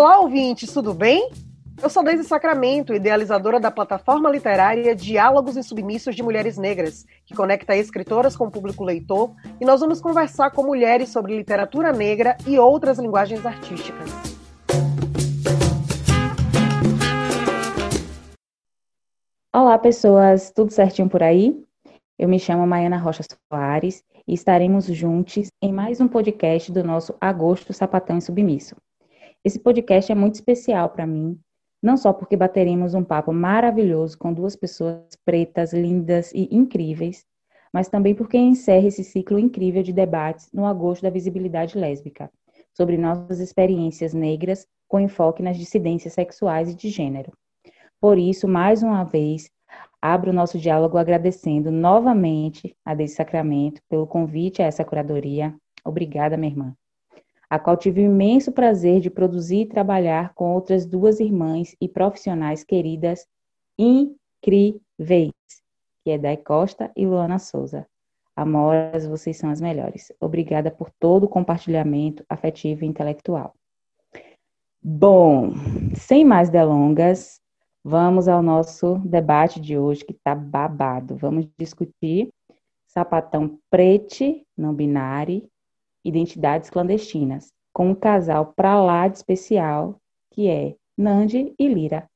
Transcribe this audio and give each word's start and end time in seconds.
Olá, 0.00 0.18
ouvintes, 0.20 0.72
tudo 0.72 0.94
bem? 0.94 1.30
Eu 1.82 1.90
sou 1.90 2.02
Deise 2.02 2.24
Sacramento, 2.24 2.94
idealizadora 2.94 3.60
da 3.60 3.70
plataforma 3.70 4.30
literária 4.30 4.96
Diálogos 4.96 5.58
e 5.58 5.62
Submissos 5.62 6.16
de 6.16 6.22
Mulheres 6.22 6.56
Negras, 6.56 7.04
que 7.26 7.34
conecta 7.34 7.76
escritoras 7.76 8.34
com 8.34 8.46
o 8.46 8.50
público 8.50 8.82
leitor, 8.82 9.34
e 9.60 9.64
nós 9.66 9.80
vamos 9.80 10.00
conversar 10.00 10.52
com 10.52 10.62
mulheres 10.62 11.10
sobre 11.10 11.36
literatura 11.36 11.92
negra 11.92 12.34
e 12.46 12.58
outras 12.58 12.98
linguagens 12.98 13.44
artísticas. 13.44 14.10
Olá, 19.54 19.78
pessoas, 19.78 20.50
tudo 20.50 20.72
certinho 20.72 21.10
por 21.10 21.22
aí? 21.22 21.62
Eu 22.18 22.26
me 22.26 22.38
chamo 22.38 22.66
Maiana 22.66 22.96
Rocha 22.96 23.22
Soares 23.52 24.02
e 24.26 24.32
estaremos 24.32 24.86
juntos 24.86 25.48
em 25.62 25.70
mais 25.70 26.00
um 26.00 26.08
podcast 26.08 26.72
do 26.72 26.82
nosso 26.82 27.14
Agosto 27.20 27.74
Sapatão 27.74 28.16
e 28.16 28.22
Submisso. 28.22 28.74
Esse 29.42 29.58
podcast 29.58 30.12
é 30.12 30.14
muito 30.14 30.34
especial 30.34 30.90
para 30.90 31.06
mim, 31.06 31.40
não 31.82 31.96
só 31.96 32.12
porque 32.12 32.36
bateremos 32.36 32.92
um 32.92 33.02
papo 33.02 33.32
maravilhoso 33.32 34.18
com 34.18 34.34
duas 34.34 34.54
pessoas 34.54 35.16
pretas, 35.24 35.72
lindas 35.72 36.30
e 36.34 36.46
incríveis, 36.54 37.24
mas 37.72 37.88
também 37.88 38.14
porque 38.14 38.36
encerra 38.36 38.88
esse 38.88 39.02
ciclo 39.02 39.38
incrível 39.38 39.82
de 39.82 39.94
debates 39.94 40.50
no 40.52 40.66
agosto 40.66 41.02
da 41.02 41.10
visibilidade 41.10 41.78
lésbica, 41.78 42.30
sobre 42.74 42.98
nossas 42.98 43.40
experiências 43.40 44.12
negras 44.12 44.66
com 44.86 45.00
enfoque 45.00 45.42
nas 45.42 45.56
dissidências 45.56 46.12
sexuais 46.12 46.70
e 46.70 46.74
de 46.74 46.90
gênero. 46.90 47.32
Por 47.98 48.18
isso, 48.18 48.46
mais 48.46 48.82
uma 48.82 49.04
vez, 49.04 49.50
abro 50.02 50.32
o 50.32 50.34
nosso 50.34 50.58
diálogo 50.58 50.98
agradecendo 50.98 51.70
novamente 51.70 52.76
a 52.84 52.94
Deise 52.94 53.14
Sacramento 53.14 53.80
pelo 53.88 54.06
convite 54.06 54.60
a 54.60 54.66
essa 54.66 54.84
curadoria. 54.84 55.54
Obrigada, 55.82 56.36
minha 56.36 56.50
irmã. 56.50 56.76
A 57.50 57.58
qual 57.58 57.76
tive 57.76 58.00
o 58.00 58.04
imenso 58.04 58.52
prazer 58.52 59.00
de 59.00 59.10
produzir 59.10 59.62
e 59.62 59.66
trabalhar 59.66 60.32
com 60.34 60.54
outras 60.54 60.86
duas 60.86 61.18
irmãs 61.18 61.74
e 61.80 61.88
profissionais 61.88 62.62
queridas 62.62 63.26
incríveis, 63.76 65.32
que 66.04 66.12
é 66.12 66.16
Dai 66.16 66.36
Costa 66.36 66.92
e 66.96 67.04
Luana 67.04 67.40
Souza. 67.40 67.86
Amoras, 68.36 69.04
vocês 69.04 69.36
são 69.36 69.50
as 69.50 69.60
melhores. 69.60 70.12
Obrigada 70.20 70.70
por 70.70 70.90
todo 70.98 71.24
o 71.24 71.28
compartilhamento 71.28 72.24
afetivo 72.28 72.84
e 72.84 72.86
intelectual. 72.86 73.52
Bom, 74.80 75.50
sem 75.94 76.24
mais 76.24 76.48
delongas, 76.48 77.40
Vamos 77.82 78.28
ao 78.28 78.42
nosso 78.42 78.98
debate 78.98 79.58
de 79.58 79.78
hoje, 79.78 80.04
que 80.04 80.12
está 80.12 80.34
babado. 80.34 81.16
Vamos 81.16 81.48
discutir 81.58 82.28
sapatão 82.86 83.58
prete, 83.70 84.44
não 84.56 84.74
binário, 84.74 85.48
identidades 86.04 86.70
clandestinas, 86.70 87.52
com 87.72 87.90
um 87.90 87.94
casal 87.94 88.52
pra 88.54 88.80
lá 88.80 89.08
de 89.08 89.16
especial, 89.16 90.00
que 90.30 90.48
é 90.48 90.74
Nandi 90.96 91.54
e 91.58 91.68
Lira. 91.68 92.08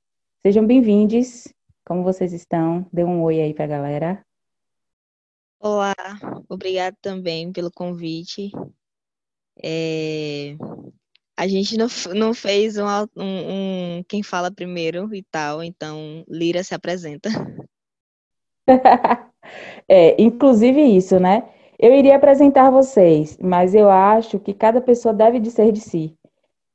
Sejam 0.43 0.67
bem-vindos. 0.67 1.49
Como 1.87 2.03
vocês 2.03 2.33
estão? 2.33 2.87
Dê 2.93 3.05
um 3.05 3.23
oi 3.23 3.41
aí 3.41 3.55
para 3.55 3.65
a 3.65 3.69
galera. 3.69 4.27
Olá, 5.61 5.95
obrigado 6.49 6.97
também 7.01 7.53
pelo 7.53 7.71
convite. 7.71 8.51
É, 9.63 10.57
a 11.37 11.47
gente 11.47 11.77
não, 11.77 11.87
não 12.15 12.35
fez 12.35 12.77
um, 12.77 12.87
um, 13.17 13.99
um, 13.99 14.05
quem 14.09 14.23
fala 14.23 14.51
primeiro 14.51 15.15
e 15.15 15.23
tal, 15.23 15.63
então 15.63 16.25
Lira 16.29 16.63
se 16.63 16.75
apresenta. 16.75 17.31
é, 19.89 20.21
inclusive 20.21 20.81
isso, 20.81 21.19
né? 21.19 21.54
Eu 21.79 21.93
iria 21.93 22.17
apresentar 22.17 22.71
vocês, 22.71 23.37
mas 23.39 23.75
eu 23.75 23.91
acho 23.91 24.39
que 24.39 24.55
cada 24.55 24.81
pessoa 24.81 25.13
deve 25.13 25.41
dizer 25.41 25.73
de 25.73 25.81
si. 25.81 26.17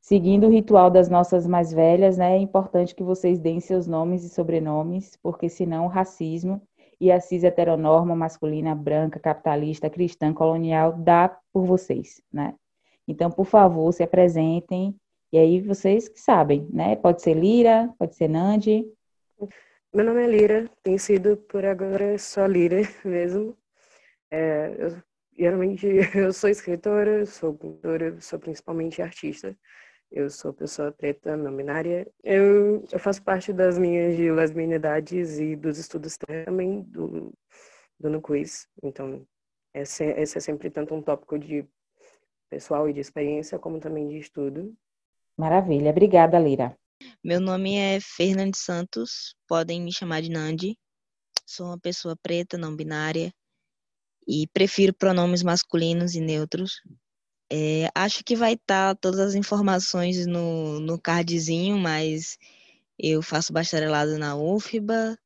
Seguindo 0.02 0.48
o 0.48 0.50
ritual 0.50 0.90
das 0.90 1.10
nossas 1.10 1.46
mais 1.46 1.72
velhas, 1.72 2.18
né? 2.18 2.36
É 2.36 2.40
importante 2.40 2.96
que 2.96 3.04
vocês 3.04 3.40
deem 3.40 3.60
seus 3.60 3.88
nomes 3.88 4.24
e 4.24 4.30
sobrenomes, 4.30 5.18
porque 5.22 5.48
senão 5.50 5.86
o 5.86 5.90
racismo 5.90 6.62
e 7.00 7.12
a 7.12 7.20
cis 7.20 7.44
heteronorma 7.44 8.16
masculina 8.16 8.76
branca, 8.76 9.20
capitalista, 9.20 9.90
cristã, 9.90 10.34
colonial 10.34 10.94
dá 10.94 11.38
por 11.54 11.66
vocês, 11.66 12.22
né? 12.32 12.56
Então, 13.08 13.32
por 13.32 13.46
favor, 13.46 13.92
se 13.94 14.04
apresentem. 14.04 14.96
E 15.32 15.38
aí 15.38 15.62
vocês 15.62 16.10
que 16.10 16.20
sabem, 16.20 16.68
né? 16.72 16.96
Pode 16.96 17.22
ser 17.22 17.36
Lira, 17.36 17.94
pode 17.98 18.16
ser 18.16 18.28
Nandi. 18.28 18.86
Meu 19.94 20.06
nome 20.06 20.24
é 20.24 20.28
Lira, 20.28 20.70
tem 20.84 20.98
sido 20.98 21.38
por 21.38 21.66
agora 21.66 22.18
só 22.18 22.46
Lira 22.46 22.82
mesmo. 23.06 23.56
É, 24.32 24.76
eu, 24.78 25.02
geralmente 25.38 25.88
eu 26.16 26.34
sou 26.34 26.50
escritora, 26.50 27.26
sou 27.26 27.54
pintora, 27.54 28.20
sou 28.22 28.40
principalmente 28.40 29.02
artista. 29.02 29.58
Eu 30.12 30.30
sou 30.30 30.52
pessoa 30.52 30.92
preta, 30.92 31.38
não 31.38 31.56
binária. 31.56 32.12
Eu, 32.24 32.84
eu 32.92 33.00
faço 33.00 33.22
parte 33.22 33.54
das 33.54 33.78
minhas 33.78 34.18
de 34.18 34.32
lesbianidades 34.32 35.38
e 35.38 35.56
dos 35.56 35.78
estudos 35.78 36.18
também 36.18 36.82
do, 36.82 37.32
do 38.00 38.10
No 38.10 38.20
Quiz. 38.20 38.68
Então, 38.82 39.24
esse, 39.74 40.04
esse 40.04 40.38
é 40.38 40.42
sempre 40.42 40.72
tanto 40.72 40.96
um 40.96 41.02
tópico 41.02 41.38
de 41.38 41.64
pessoal 42.50 42.90
e 42.90 42.94
de 42.94 43.00
experiência, 43.00 43.60
como 43.60 43.80
também 43.80 44.08
de 44.08 44.18
estudo. 44.18 44.76
Maravilha, 45.38 45.92
obrigada, 45.92 46.40
Lira. 46.40 46.76
Meu 47.24 47.40
nome 47.40 47.78
é 47.78 48.00
Fernande 48.02 48.58
Santos, 48.58 49.36
podem 49.48 49.82
me 49.82 49.94
chamar 49.94 50.22
de 50.22 50.30
Nandi. 50.30 50.78
Sou 51.46 51.68
uma 51.68 51.80
pessoa 51.80 52.16
preta, 52.22 52.58
não 52.58 52.76
binária, 52.76 53.32
e 54.30 54.46
prefiro 54.54 54.94
pronomes 54.94 55.42
masculinos 55.42 56.14
e 56.14 56.22
neutros. 56.22 56.84
É, 57.52 57.90
acho 57.96 58.24
que 58.24 58.36
vai 58.36 58.54
estar 58.54 58.94
tá 58.94 58.96
todas 58.96 59.20
as 59.20 59.34
informações 59.34 60.28
no, 60.28 60.80
no 60.80 61.02
cardzinho, 61.02 61.80
mas 61.80 62.38
eu 63.00 63.24
faço 63.24 63.52
bacharelado 63.52 64.20
na 64.20 64.36
UFBA, 64.36 65.18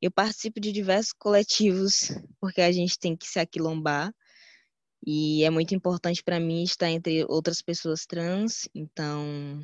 eu 0.00 0.10
participo 0.10 0.58
de 0.58 0.72
diversos 0.72 1.12
coletivos, 1.12 2.12
porque 2.40 2.62
a 2.62 2.72
gente 2.72 2.98
tem 2.98 3.14
que 3.14 3.26
se 3.26 3.38
aquilombar. 3.38 4.10
E 5.06 5.44
é 5.44 5.50
muito 5.50 5.74
importante 5.74 6.22
para 6.24 6.40
mim 6.40 6.62
estar 6.62 6.88
entre 6.90 7.26
outras 7.28 7.60
pessoas 7.60 8.06
trans, 8.06 8.66
então 8.74 9.62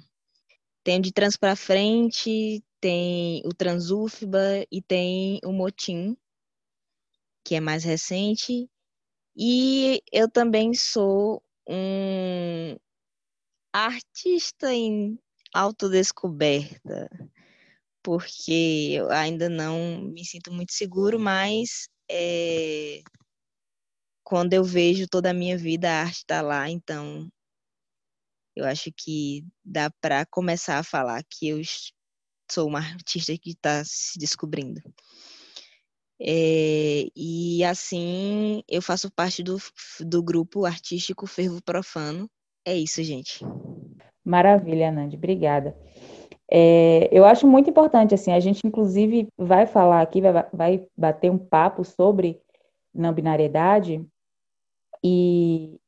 tem 0.85 1.01
de 1.01 1.13
trans 1.13 1.39
para 1.39 1.57
frente, 1.57 2.63
tem 2.79 3.43
o 3.47 3.55
Transufba 3.55 4.67
e 4.71 4.83
tem 4.83 5.41
o 5.45 5.51
Motim, 5.51 6.15
que 7.43 7.55
é 7.55 7.61
mais 7.61 7.85
recente. 7.85 8.69
E 9.37 10.03
eu 10.13 10.31
também 10.31 10.75
sou 10.75 11.43
um 11.67 12.77
artista 13.73 14.73
em 14.73 15.19
autodescoberta, 15.55 17.09
porque 18.03 18.91
eu 18.93 19.11
ainda 19.11 19.49
não 19.49 20.03
me 20.03 20.25
sinto 20.25 20.53
muito 20.53 20.73
seguro, 20.73 21.19
mas 21.19 21.89
é, 22.11 23.03
quando 24.23 24.53
eu 24.53 24.65
vejo 24.65 25.07
toda 25.09 25.31
a 25.31 25.35
minha 25.35 25.57
vida, 25.57 25.91
a 25.91 26.03
arte 26.03 26.19
está 26.19 26.43
lá, 26.43 26.69
então 26.69 27.31
eu 28.55 28.67
acho 28.67 28.91
que 28.95 29.45
dá 29.65 29.91
para 30.01 30.27
começar 30.27 30.79
a 30.79 30.85
falar 30.85 31.23
que 31.25 31.49
eu 31.49 31.61
sou 32.51 32.69
uma 32.69 32.81
artista 32.81 33.37
que 33.39 33.51
está 33.51 33.83
se 33.85 34.19
descobrindo. 34.19 34.81
É, 36.25 37.09
e 37.17 37.65
assim 37.65 38.63
eu 38.69 38.81
faço 38.81 39.11
parte 39.11 39.43
do, 39.43 39.57
do 40.01 40.23
grupo 40.23 40.65
artístico 40.65 41.27
Fervo 41.27 41.61
Profano. 41.63 42.29
É 42.65 42.77
isso, 42.77 43.03
gente. 43.03 43.45
Maravilha, 44.25 44.93
Nandi, 44.93 45.17
obrigada. 45.17 45.77
É, 46.49 47.09
eu 47.11 47.25
acho 47.25 47.47
muito 47.47 47.71
importante, 47.71 48.15
assim, 48.15 48.31
a 48.31 48.39
gente 48.39 48.65
inclusive 48.65 49.27
vai 49.37 49.67
falar 49.67 50.03
aqui, 50.03 50.21
vai, 50.21 50.47
vai 50.53 50.87
bater 50.97 51.31
um 51.31 51.39
papo 51.39 51.83
sobre 51.83 52.41
não 52.95 53.13
binariedade, 53.13 54.07
e 55.03 55.81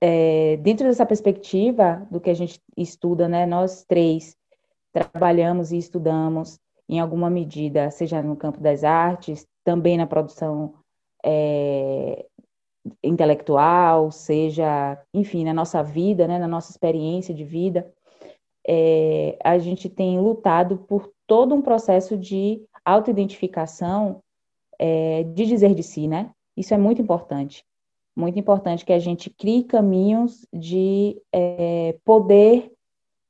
é, 0.00 0.56
dentro 0.58 0.86
dessa 0.86 1.06
perspectiva 1.06 2.06
do 2.10 2.20
que 2.20 2.30
a 2.30 2.34
gente 2.34 2.60
estuda, 2.76 3.28
né, 3.28 3.46
nós 3.46 3.84
três 3.84 4.36
trabalhamos 4.92 5.72
e 5.72 5.78
estudamos 5.78 6.60
em 6.88 7.00
alguma 7.00 7.30
medida, 7.30 7.90
seja 7.90 8.22
no 8.22 8.36
campo 8.36 8.60
das 8.60 8.84
artes, 8.84 9.46
também 9.64 9.96
na 9.96 10.06
produção 10.06 10.74
é, 11.24 12.26
intelectual, 13.02 14.10
seja, 14.10 15.00
enfim, 15.14 15.44
na 15.44 15.54
nossa 15.54 15.82
vida, 15.82 16.26
né, 16.26 16.38
na 16.38 16.48
nossa 16.48 16.70
experiência 16.70 17.34
de 17.34 17.44
vida, 17.44 17.92
é, 18.66 19.36
a 19.42 19.58
gente 19.58 19.88
tem 19.88 20.18
lutado 20.20 20.78
por 20.78 21.12
todo 21.26 21.54
um 21.54 21.62
processo 21.62 22.16
de 22.16 22.62
autoidentificação, 22.84 24.20
é, 24.78 25.22
de 25.24 25.46
dizer 25.46 25.74
de 25.74 25.82
si, 25.82 26.08
né? 26.08 26.30
Isso 26.56 26.74
é 26.74 26.78
muito 26.78 27.00
importante. 27.00 27.64
Muito 28.14 28.38
importante 28.38 28.84
que 28.84 28.92
a 28.92 28.98
gente 28.98 29.30
crie 29.30 29.64
caminhos 29.64 30.46
de 30.52 31.20
é, 31.32 31.96
poder 32.04 32.70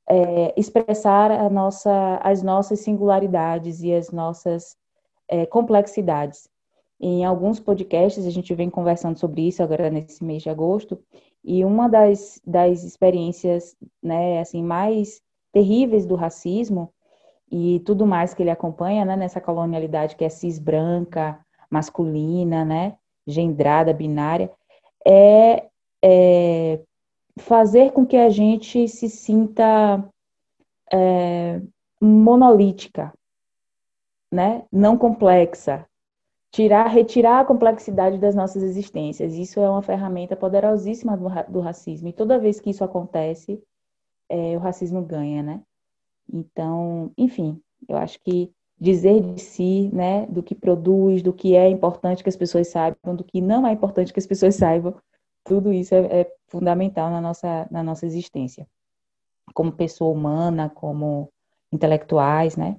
é, 0.08 0.52
expressar 0.58 1.50
nossa, 1.50 2.20
as 2.22 2.43
nossas 2.43 2.81
singularidades 2.81 3.82
e 3.82 3.93
as 3.93 4.10
nossas 4.10 4.76
é, 5.28 5.46
complexidades. 5.46 6.49
Em 7.00 7.25
alguns 7.25 7.58
podcasts 7.58 8.26
a 8.26 8.31
gente 8.31 8.54
vem 8.54 8.70
conversando 8.70 9.19
sobre 9.19 9.49
isso 9.49 9.62
agora 9.62 9.90
nesse 9.90 10.22
mês 10.25 10.43
de 10.43 10.50
agosto, 10.50 10.99
e 11.44 11.64
uma 11.64 11.88
das, 11.88 12.40
das 12.46 12.84
experiências 12.84 13.76
né, 14.02 14.40
assim, 14.40 14.62
mais 14.62 15.20
terríveis 15.52 16.06
do 16.06 16.14
racismo 16.14 16.93
e 17.50 17.81
tudo 17.81 18.06
mais 18.06 18.32
que 18.32 18.43
ele 18.43 18.50
acompanha 18.50 19.04
né, 19.04 19.16
nessa 19.16 19.40
colonialidade 19.40 20.14
que 20.14 20.25
é 20.25 20.28
cis 20.28 20.58
branca, 20.58 21.38
masculina, 21.69 22.64
né, 22.64 22.96
gendrada, 23.26 23.93
binária, 23.93 24.50
é, 25.06 25.66
é 26.02 26.81
fazer 27.38 27.93
com 27.93 28.06
que 28.06 28.17
a 28.17 28.29
gente 28.29 28.87
se 28.88 29.08
sinta 29.08 30.05
é, 30.93 31.61
monolítica, 32.00 33.12
né? 34.31 34.64
não 34.70 34.96
complexa, 34.96 35.87
tirar, 36.50 36.87
retirar 36.88 37.40
a 37.40 37.44
complexidade 37.44 38.19
das 38.19 38.34
nossas 38.34 38.62
existências. 38.62 39.34
Isso 39.34 39.61
é 39.61 39.69
uma 39.69 39.82
ferramenta 39.82 40.37
poderosíssima 40.37 41.17
do, 41.17 41.29
do 41.50 41.61
racismo. 41.61 42.08
E 42.08 42.12
toda 42.12 42.38
vez 42.38 42.61
que 42.61 42.70
isso 42.70 42.84
acontece, 42.84 43.62
é, 44.28 44.56
o 44.56 44.61
racismo 44.61 45.02
ganha, 45.02 45.43
né? 45.43 45.62
Então, 46.32 47.11
enfim, 47.17 47.61
eu 47.88 47.96
acho 47.96 48.20
que 48.20 48.52
dizer 48.78 49.20
de 49.20 49.40
si, 49.40 49.90
né, 49.93 50.26
do 50.26 50.43
que 50.43 50.55
produz, 50.55 51.23
do 51.23 51.32
que 51.32 51.55
é 51.55 51.69
importante 51.69 52.23
que 52.23 52.28
as 52.28 52.37
pessoas 52.37 52.69
saibam, 52.69 53.14
do 53.14 53.23
que 53.23 53.40
não 53.40 53.67
é 53.67 53.73
importante 53.73 54.12
que 54.12 54.19
as 54.19 54.26
pessoas 54.26 54.56
saibam, 54.56 54.94
tudo 55.52 55.70
isso 55.70 55.94
é, 55.94 56.20
é 56.22 56.32
fundamental 56.49 57.10
na 57.10 57.20
nossa, 57.20 57.69
na 57.70 57.82
nossa 57.82 58.06
existência, 58.06 58.66
como 59.52 59.70
pessoa 59.70 60.10
humana, 60.10 60.70
como 60.70 61.28
intelectuais, 61.70 62.56
né? 62.56 62.78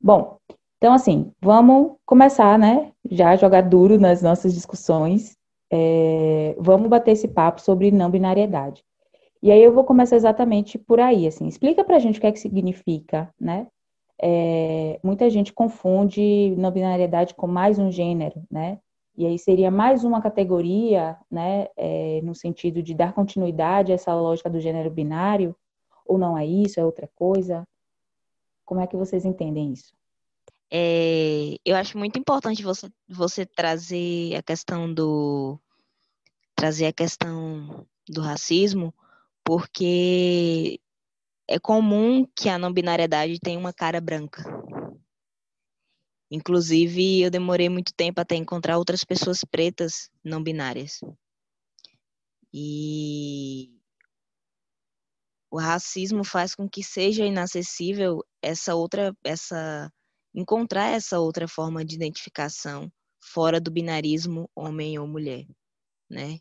Bom, 0.00 0.38
então 0.78 0.94
assim, 0.94 1.30
vamos 1.42 1.96
começar, 2.06 2.58
né? 2.58 2.90
Já 3.10 3.36
jogar 3.36 3.60
duro 3.60 4.00
nas 4.00 4.22
nossas 4.22 4.54
discussões. 4.54 5.36
É, 5.70 6.56
vamos 6.58 6.88
bater 6.88 7.10
esse 7.10 7.28
papo 7.28 7.60
sobre 7.60 7.90
não 7.90 8.10
binariedade. 8.10 8.82
E 9.42 9.50
aí 9.50 9.62
eu 9.62 9.74
vou 9.74 9.84
começar 9.84 10.16
exatamente 10.16 10.78
por 10.78 10.98
aí, 10.98 11.26
assim. 11.26 11.46
Explica 11.46 11.84
pra 11.84 11.98
gente 11.98 12.16
o 12.16 12.20
que 12.20 12.26
é 12.26 12.32
que 12.32 12.40
significa, 12.40 13.28
né? 13.38 13.66
É, 14.22 14.98
muita 15.02 15.28
gente 15.28 15.52
confunde 15.52 16.54
não 16.56 16.70
binariedade 16.70 17.34
com 17.34 17.46
mais 17.46 17.78
um 17.78 17.90
gênero, 17.90 18.42
né? 18.50 18.78
E 19.16 19.26
aí 19.26 19.38
seria 19.38 19.70
mais 19.70 20.02
uma 20.02 20.20
categoria, 20.20 21.16
né, 21.30 21.68
é, 21.76 22.20
no 22.22 22.34
sentido 22.34 22.82
de 22.82 22.94
dar 22.94 23.12
continuidade 23.12 23.92
a 23.92 23.94
essa 23.94 24.14
lógica 24.14 24.50
do 24.50 24.60
gênero 24.60 24.90
binário, 24.90 25.54
ou 26.04 26.18
não 26.18 26.36
é 26.36 26.44
isso, 26.44 26.80
é 26.80 26.84
outra 26.84 27.08
coisa? 27.14 27.66
Como 28.64 28.80
é 28.80 28.86
que 28.86 28.96
vocês 28.96 29.24
entendem 29.24 29.72
isso? 29.72 29.94
É, 30.70 31.56
eu 31.64 31.76
acho 31.76 31.96
muito 31.96 32.18
importante 32.18 32.62
você, 32.62 32.90
você 33.08 33.46
trazer 33.46 34.34
a 34.34 34.42
questão 34.42 34.92
do 34.92 35.58
trazer 36.56 36.86
a 36.86 36.92
questão 36.92 37.86
do 38.08 38.20
racismo, 38.20 38.92
porque 39.44 40.80
é 41.48 41.58
comum 41.58 42.26
que 42.34 42.48
a 42.48 42.58
não 42.58 42.72
binariedade 42.72 43.38
tenha 43.38 43.58
uma 43.58 43.72
cara 43.72 44.00
branca. 44.00 44.42
Inclusive, 46.34 47.22
eu 47.22 47.30
demorei 47.30 47.68
muito 47.68 47.94
tempo 47.94 48.20
até 48.20 48.34
encontrar 48.34 48.76
outras 48.76 49.04
pessoas 49.04 49.44
pretas 49.44 50.10
não 50.24 50.42
binárias. 50.42 50.98
E 52.52 53.70
o 55.48 55.56
racismo 55.56 56.24
faz 56.24 56.52
com 56.52 56.68
que 56.68 56.82
seja 56.82 57.24
inacessível 57.24 58.20
essa 58.42 58.74
outra 58.74 59.16
essa 59.22 59.88
encontrar 60.34 60.88
essa 60.88 61.20
outra 61.20 61.46
forma 61.46 61.84
de 61.84 61.94
identificação 61.94 62.90
fora 63.22 63.60
do 63.60 63.70
binarismo 63.70 64.50
homem 64.56 64.98
ou 64.98 65.06
mulher, 65.06 65.46
né? 66.10 66.40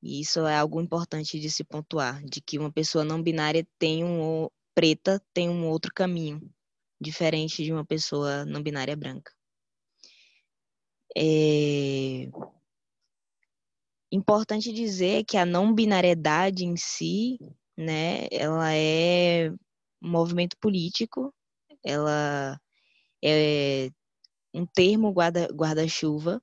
E 0.00 0.20
isso 0.20 0.46
é 0.46 0.56
algo 0.56 0.80
importante 0.80 1.40
de 1.40 1.50
se 1.50 1.64
pontuar, 1.64 2.24
de 2.24 2.40
que 2.40 2.60
uma 2.60 2.72
pessoa 2.72 3.04
não 3.04 3.20
binária 3.20 3.66
tem 3.76 4.04
um 4.04 4.48
preta 4.72 5.20
tem 5.34 5.48
um 5.50 5.66
outro 5.66 5.92
caminho 5.92 6.40
diferente 7.00 7.62
de 7.62 7.72
uma 7.72 7.84
pessoa 7.84 8.44
não 8.44 8.62
binária 8.62 8.96
branca. 8.96 9.32
É 11.16 12.28
importante 14.10 14.72
dizer 14.72 15.24
que 15.24 15.36
a 15.36 15.44
não 15.44 15.74
binariedade 15.74 16.64
em 16.64 16.76
si, 16.76 17.38
né, 17.76 18.26
ela 18.30 18.74
é 18.74 19.50
um 20.02 20.10
movimento 20.10 20.56
político, 20.58 21.34
ela 21.84 22.58
é 23.22 23.90
um 24.54 24.66
termo 24.66 25.12
guarda-chuva 25.12 26.42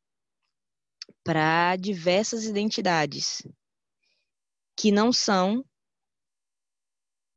para 1.24 1.76
diversas 1.76 2.46
identidades 2.46 3.42
que 4.78 4.92
não 4.92 5.12
são 5.12 5.66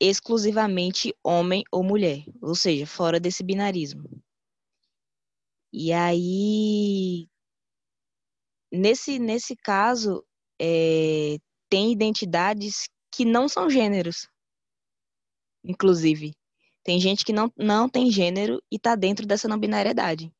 exclusivamente 0.00 1.14
homem 1.22 1.64
ou 1.72 1.82
mulher, 1.82 2.24
ou 2.40 2.54
seja, 2.54 2.86
fora 2.86 3.18
desse 3.18 3.42
binarismo. 3.42 4.08
E 5.72 5.92
aí, 5.92 7.28
nesse, 8.72 9.18
nesse 9.18 9.54
caso, 9.56 10.24
é, 10.60 11.38
tem 11.68 11.92
identidades 11.92 12.88
que 13.12 13.24
não 13.24 13.48
são 13.48 13.68
gêneros, 13.68 14.28
inclusive. 15.64 16.34
Tem 16.82 16.98
gente 16.98 17.24
que 17.24 17.32
não, 17.32 17.52
não 17.56 17.88
tem 17.88 18.10
gênero 18.10 18.62
e 18.70 18.76
está 18.76 18.94
dentro 18.94 19.26
dessa 19.26 19.48
não 19.48 19.58
binariedade. 19.58 20.32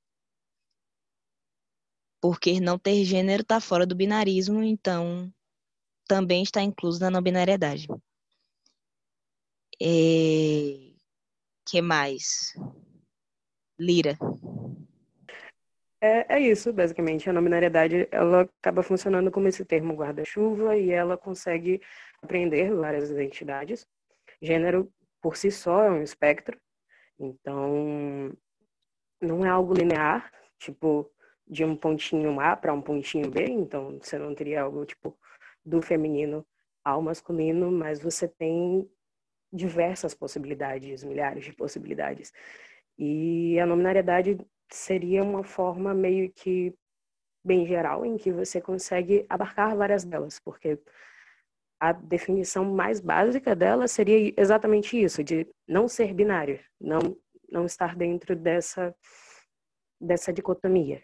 Porque 2.21 2.59
não 2.61 2.79
ter 2.79 3.05
gênero 3.05 3.43
está 3.43 3.61
fora 3.61 3.87
do 3.87 3.95
binarismo, 3.95 4.63
então 4.63 5.33
também 6.09 6.43
está 6.43 6.63
incluso 6.63 6.99
na 7.01 7.11
não 7.11 7.23
binariedade. 7.23 7.87
É... 9.81 10.93
que 11.67 11.81
mais? 11.81 12.55
Lira. 13.79 14.19
É, 16.01 16.37
é 16.37 16.41
isso, 16.41 16.73
basicamente. 16.73 17.29
A 17.29 17.33
nominariedade 17.33 18.09
ela 18.11 18.43
acaba 18.61 18.83
funcionando 18.83 19.31
como 19.31 19.49
esse 19.49 19.65
termo 19.65 19.95
guarda-chuva 19.95 20.77
e 20.77 20.91
ela 20.91 21.17
consegue 21.17 21.81
apreender 22.23 22.75
várias 22.75 23.11
identidades. 23.11 23.87
Gênero, 24.41 24.93
por 25.21 25.37
si 25.37 25.51
só, 25.51 25.85
é 25.85 25.91
um 25.91 26.03
espectro. 26.03 26.59
Então, 27.19 28.33
não 29.21 29.45
é 29.45 29.49
algo 29.49 29.75
linear. 29.75 30.33
Tipo, 30.59 31.11
de 31.49 31.65
um 31.65 31.75
pontinho 31.77 32.39
A 32.41 32.57
para 32.57 32.73
um 32.73 32.83
pontinho 32.83 33.31
B, 33.31 33.45
então 33.45 33.99
você 34.01 34.19
não 34.19 34.35
teria 34.35 34.63
algo 34.63 34.85
tipo 34.85 35.17
do 35.65 35.81
feminino 35.81 36.47
ao 36.85 37.01
masculino, 37.01 37.71
mas 37.71 38.01
você 38.01 38.29
tem 38.29 38.89
diversas 39.53 40.15
possibilidades, 40.15 41.05
milhares 41.05 41.45
de 41.45 41.53
possibilidades. 41.53 42.33
E 42.99 43.59
a 43.61 43.67
nominariedade 43.67 44.39
seria 44.71 45.23
uma 45.23 45.43
forma 45.45 45.95
meio 45.95 46.31
que 46.33 46.75
bem 47.45 47.67
geral 47.67 48.05
em 48.05 48.17
que 48.17 48.31
você 48.33 48.61
consegue 48.61 49.25
abarcar 49.29 49.77
várias 49.77 50.05
delas, 50.05 50.39
porque 50.39 50.79
a 51.81 51.93
definição 51.93 52.65
mais 52.65 53.01
básica 53.01 53.55
dela 53.55 53.87
seria 53.87 54.35
exatamente 54.37 55.01
isso, 55.01 55.23
de 55.23 55.47
não 55.67 55.89
ser 55.89 56.13
binário, 56.13 56.61
não 56.81 57.17
não 57.51 57.65
estar 57.65 57.97
dentro 57.97 58.37
dessa 58.37 58.95
dessa 60.01 60.33
dicotomia. 60.33 61.03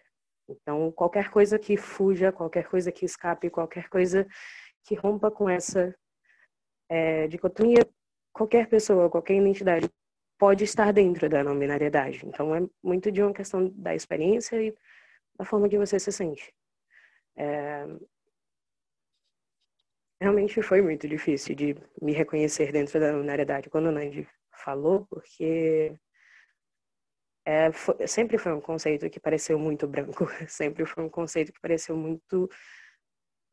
Então, 0.48 0.92
qualquer 0.92 1.30
coisa 1.30 1.58
que 1.58 1.76
fuja, 1.76 2.30
qualquer 2.30 2.68
coisa 2.68 2.92
que 2.92 3.04
escape, 3.04 3.50
qualquer 3.50 3.88
coisa 3.88 4.26
que 4.84 4.94
rompa 4.94 5.30
com 5.30 5.48
essa 5.48 5.94
é, 6.88 7.26
dicotomia, 7.28 7.88
qualquer 8.34 8.68
pessoa, 8.68 9.08
qualquer 9.08 9.36
identidade 9.36 9.88
pode 10.36 10.64
estar 10.64 10.92
dentro 10.92 11.28
da 11.28 11.42
não 11.42 11.58
binariedade. 11.58 12.26
Então, 12.26 12.54
é 12.54 12.60
muito 12.82 13.10
de 13.10 13.22
uma 13.22 13.32
questão 13.32 13.68
da 13.70 13.94
experiência 13.94 14.60
e 14.60 14.74
da 15.38 15.44
forma 15.44 15.68
que 15.68 15.78
você 15.78 15.98
se 15.98 16.12
sente. 16.12 16.52
É... 17.36 17.86
Realmente 20.20 20.60
foi 20.62 20.82
muito 20.82 21.08
difícil 21.08 21.54
de 21.54 21.76
me 22.02 22.12
reconhecer 22.12 22.72
dentro 22.72 22.98
da 22.98 23.12
binariedade 23.12 23.70
quando 23.70 23.88
a 23.88 23.92
Nandi 23.92 24.28
falou, 24.52 25.06
porque 25.06 25.96
é, 27.44 27.70
foi, 27.72 28.06
sempre 28.06 28.38
foi 28.38 28.52
um 28.52 28.60
conceito 28.60 29.08
que 29.10 29.20
pareceu 29.20 29.58
muito 29.58 29.86
branco, 29.86 30.26
sempre 30.48 30.86
foi 30.86 31.04
um 31.04 31.10
conceito 31.10 31.52
que 31.52 31.60
pareceu 31.60 31.96
muito 31.96 32.48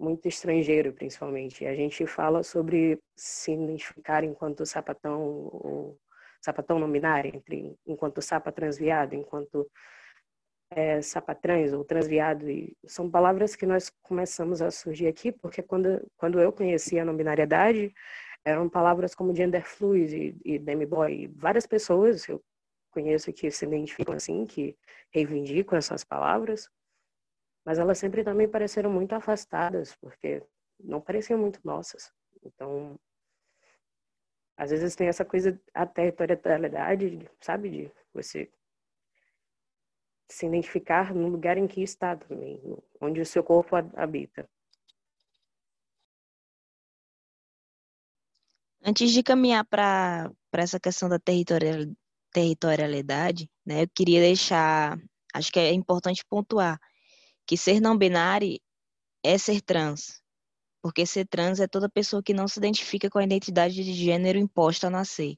muito 0.01 0.27
estrangeiro, 0.27 0.91
principalmente. 0.93 1.65
A 1.65 1.75
gente 1.75 2.05
fala 2.08 2.43
sobre 2.43 3.00
se 3.15 3.51
identificar 3.53 4.24
enquanto 4.24 4.65
sapatão 4.65 5.22
ou 5.22 6.00
sapatão 6.41 6.79
não 6.79 6.91
binário, 6.91 7.31
entre, 7.36 7.77
enquanto 7.86 8.22
sapa 8.22 8.51
transviado, 8.51 9.15
enquanto 9.15 9.70
é, 10.72 11.01
sapatrans 11.01 11.72
ou 11.74 11.86
transviado. 11.86 12.50
E 12.50 12.75
são 12.88 13.10
palavras 13.10 13.55
que 13.55 13.65
nós 13.65 13.91
começamos 14.01 14.62
a 14.62 14.72
surgir 14.72 15.08
aqui, 15.08 15.31
porque 15.31 15.62
quando, 15.62 16.01
quando 16.17 16.39
eu 16.39 16.51
conheci 16.51 17.00
a 17.00 17.05
não 17.05 17.15
binariedade, 17.15 17.93
eram 18.43 18.67
palavras 18.67 19.13
como 19.13 19.36
gender 19.36 19.65
fluid 19.65 20.39
e, 20.43 20.55
e 20.55 20.60
demi-boy. 20.60 21.31
Várias 21.36 21.67
pessoas 21.67 22.27
eu 22.27 22.41
conheço 22.91 23.31
que 23.31 23.51
se 23.51 23.65
identificam 23.65 24.15
assim, 24.15 24.46
que 24.46 24.75
reivindicam 25.12 25.77
essas 25.77 26.03
palavras, 26.03 26.70
mas 27.65 27.80
elas 27.80 27.98
sempre 27.98 28.24
também 28.24 28.50
pareceram 28.50 28.91
muito 28.91 29.13
afastadas, 29.13 29.96
porque 29.96 30.44
não 30.80 31.00
pareciam 31.00 31.39
muito 31.39 31.60
nossas. 31.63 32.12
Então, 32.44 33.00
às 34.58 34.72
vezes 34.72 34.96
tem 34.96 35.08
essa 35.08 35.25
coisa, 35.25 35.60
a 35.74 35.86
territorialidade, 35.86 37.30
sabe, 37.39 37.70
de 37.70 37.91
você 38.13 38.51
se 40.30 40.46
identificar 40.46 41.13
no 41.13 41.27
lugar 41.27 41.58
em 41.58 41.68
que 41.68 41.82
está 41.82 42.15
também, 42.15 42.62
onde 43.01 43.20
o 43.20 43.25
seu 43.25 43.44
corpo 43.44 43.75
habita. 43.75 44.50
Antes 48.84 49.12
de 49.12 49.22
caminhar 49.22 49.65
para 49.65 50.32
essa 50.53 50.80
questão 50.80 51.10
da 51.10 51.20
territorialidade, 52.34 53.50
né, 53.65 53.84
eu 53.84 53.89
queria 53.94 54.22
deixar, 54.22 54.98
acho 55.34 55.51
que 55.51 55.60
é 55.60 55.74
importante 55.74 56.24
pontuar 56.27 56.80
que 57.45 57.57
ser 57.57 57.79
não 57.79 57.98
binário 57.98 58.60
é 59.24 59.38
ser 59.38 59.62
trans, 59.62 60.21
porque 60.81 61.05
ser 61.05 61.27
trans 61.27 61.60
é 61.60 61.67
toda 61.67 61.89
pessoa 61.89 62.24
que 62.24 62.33
não 62.33 62.48
se 62.48 62.60
identifica 62.60 63.10
com 63.10 63.19
a 63.19 63.24
identidade 63.24 63.75
de 63.75 63.93
gênero 63.93 64.39
imposta 64.39 64.88
a 64.88 64.89
nascer. 64.89 65.36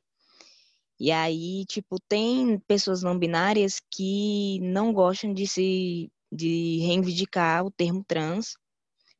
E 0.99 1.11
aí, 1.11 1.65
tipo, 1.65 1.99
tem 2.07 2.59
pessoas 2.59 3.03
não 3.03 3.17
binárias 3.17 3.81
que 3.91 4.59
não 4.61 4.93
gostam 4.93 5.33
de 5.33 5.47
se 5.47 6.11
de 6.31 6.79
reivindicar 6.79 7.63
o 7.63 7.69
termo 7.69 8.03
trans 8.03 8.55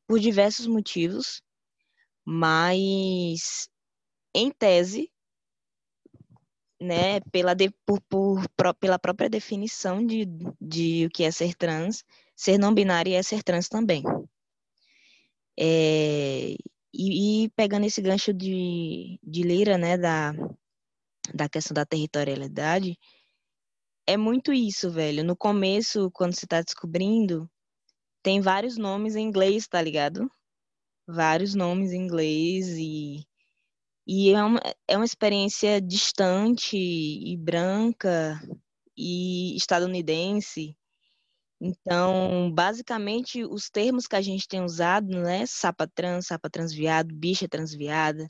por 0.06 0.18
diversos 0.18 0.66
motivos, 0.66 1.40
mas 2.24 3.68
em 4.34 4.50
tese, 4.50 5.10
né, 6.80 7.20
pela, 7.32 7.54
de, 7.54 7.70
por, 7.86 8.00
por, 8.02 8.74
pela 8.80 8.98
própria 8.98 9.30
definição 9.30 10.04
de, 10.04 10.26
de 10.60 11.06
o 11.06 11.10
que 11.10 11.22
é 11.22 11.30
ser 11.30 11.54
trans, 11.54 12.04
ser 12.36 12.58
não 12.58 12.74
binário 12.74 13.14
é 13.14 13.22
ser 13.22 13.42
trans 13.42 13.68
também. 13.68 14.02
É, 15.58 16.56
e, 16.92 17.44
e, 17.44 17.48
pegando 17.50 17.86
esse 17.86 18.00
gancho 18.02 18.32
de, 18.32 19.18
de 19.22 19.42
Lira, 19.42 19.78
né, 19.78 19.96
da, 19.96 20.32
da 21.32 21.48
questão 21.48 21.74
da 21.74 21.86
territorialidade, 21.86 22.98
é 24.06 24.16
muito 24.16 24.52
isso, 24.52 24.90
velho. 24.90 25.24
No 25.24 25.36
começo, 25.36 26.10
quando 26.12 26.34
você 26.34 26.46
tá 26.46 26.60
descobrindo, 26.60 27.50
tem 28.22 28.40
vários 28.40 28.76
nomes 28.76 29.16
em 29.16 29.26
inglês, 29.26 29.66
tá 29.68 29.80
ligado? 29.80 30.30
Vários 31.06 31.54
nomes 31.54 31.92
em 31.92 32.02
inglês 32.02 32.68
e, 32.78 33.26
e 34.06 34.32
é, 34.32 34.42
uma, 34.42 34.60
é 34.88 34.96
uma 34.96 35.04
experiência 35.04 35.80
distante 35.80 36.76
e 36.76 37.36
branca 37.36 38.40
e 38.96 39.56
estadunidense 39.56 40.76
então, 41.66 42.52
basicamente, 42.52 43.42
os 43.42 43.70
termos 43.70 44.06
que 44.06 44.14
a 44.14 44.20
gente 44.20 44.46
tem 44.46 44.62
usado, 44.62 45.08
né, 45.22 45.46
sapa 45.46 45.86
trans, 45.86 46.26
sapa 46.26 46.50
transviado, 46.50 47.14
bicha 47.14 47.48
transviada, 47.48 48.28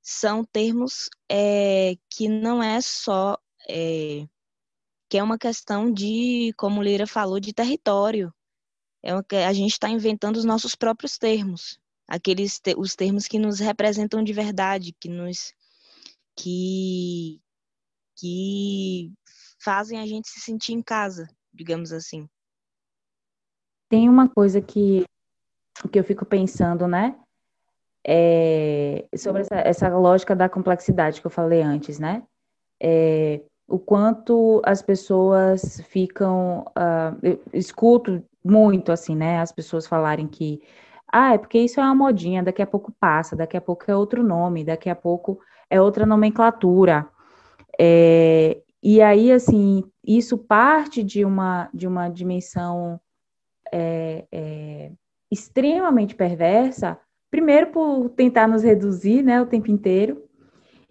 são 0.00 0.42
termos 0.46 1.10
é, 1.30 1.94
que 2.08 2.26
não 2.26 2.62
é 2.62 2.80
só 2.80 3.36
é, 3.68 4.26
que 5.10 5.18
é 5.18 5.22
uma 5.22 5.36
questão 5.36 5.92
de, 5.92 6.54
como 6.56 6.82
Lira 6.82 7.06
falou, 7.06 7.38
de 7.38 7.52
território. 7.52 8.32
É 9.02 9.12
uma, 9.12 9.22
a 9.46 9.52
gente 9.52 9.72
está 9.72 9.90
inventando 9.90 10.36
os 10.36 10.44
nossos 10.46 10.74
próprios 10.74 11.18
termos, 11.18 11.78
aqueles 12.08 12.58
te, 12.60 12.74
os 12.78 12.94
termos 12.96 13.28
que 13.28 13.38
nos 13.38 13.58
representam 13.58 14.24
de 14.24 14.32
verdade, 14.32 14.96
que 14.98 15.10
nos 15.10 15.52
que 16.34 17.42
que 18.16 19.12
fazem 19.62 20.00
a 20.00 20.06
gente 20.06 20.30
se 20.30 20.40
sentir 20.40 20.72
em 20.72 20.82
casa, 20.82 21.28
digamos 21.52 21.92
assim. 21.92 22.26
Tem 23.90 24.08
uma 24.08 24.28
coisa 24.28 24.60
que, 24.60 25.04
que 25.90 25.98
eu 25.98 26.04
fico 26.04 26.24
pensando, 26.24 26.86
né? 26.86 27.16
É, 28.06 29.04
sobre 29.14 29.42
essa, 29.42 29.56
essa, 29.56 29.88
lógica 29.88 30.34
da 30.34 30.48
complexidade 30.48 31.20
que 31.20 31.26
eu 31.26 31.30
falei 31.30 31.60
antes, 31.60 31.98
né? 31.98 32.22
É, 32.80 33.42
o 33.68 33.78
quanto 33.80 34.62
as 34.64 34.80
pessoas 34.80 35.80
ficam. 35.88 36.64
Uh, 36.68 37.38
escuto 37.52 38.22
muito, 38.44 38.92
assim, 38.92 39.16
né? 39.16 39.40
As 39.40 39.50
pessoas 39.50 39.88
falarem 39.88 40.28
que. 40.28 40.62
Ah, 41.12 41.34
é 41.34 41.38
porque 41.38 41.58
isso 41.58 41.80
é 41.80 41.82
uma 41.82 41.94
modinha, 41.94 42.44
daqui 42.44 42.62
a 42.62 42.66
pouco 42.66 42.92
passa, 42.92 43.34
daqui 43.34 43.56
a 43.56 43.60
pouco 43.60 43.90
é 43.90 43.96
outro 43.96 44.22
nome, 44.22 44.62
daqui 44.62 44.88
a 44.88 44.94
pouco 44.94 45.40
é 45.68 45.80
outra 45.80 46.06
nomenclatura. 46.06 47.08
É, 47.78 48.62
e 48.80 49.02
aí, 49.02 49.32
assim, 49.32 49.82
isso 50.04 50.38
parte 50.38 51.02
de 51.02 51.24
uma, 51.24 51.68
de 51.74 51.88
uma 51.88 52.08
dimensão 52.08 53.00
é, 53.72 54.26
é, 54.32 54.92
extremamente 55.30 56.14
perversa, 56.14 56.98
primeiro 57.30 57.68
por 57.68 58.10
tentar 58.10 58.48
nos 58.48 58.62
reduzir 58.62 59.22
né, 59.22 59.40
o 59.40 59.46
tempo 59.46 59.70
inteiro, 59.70 60.22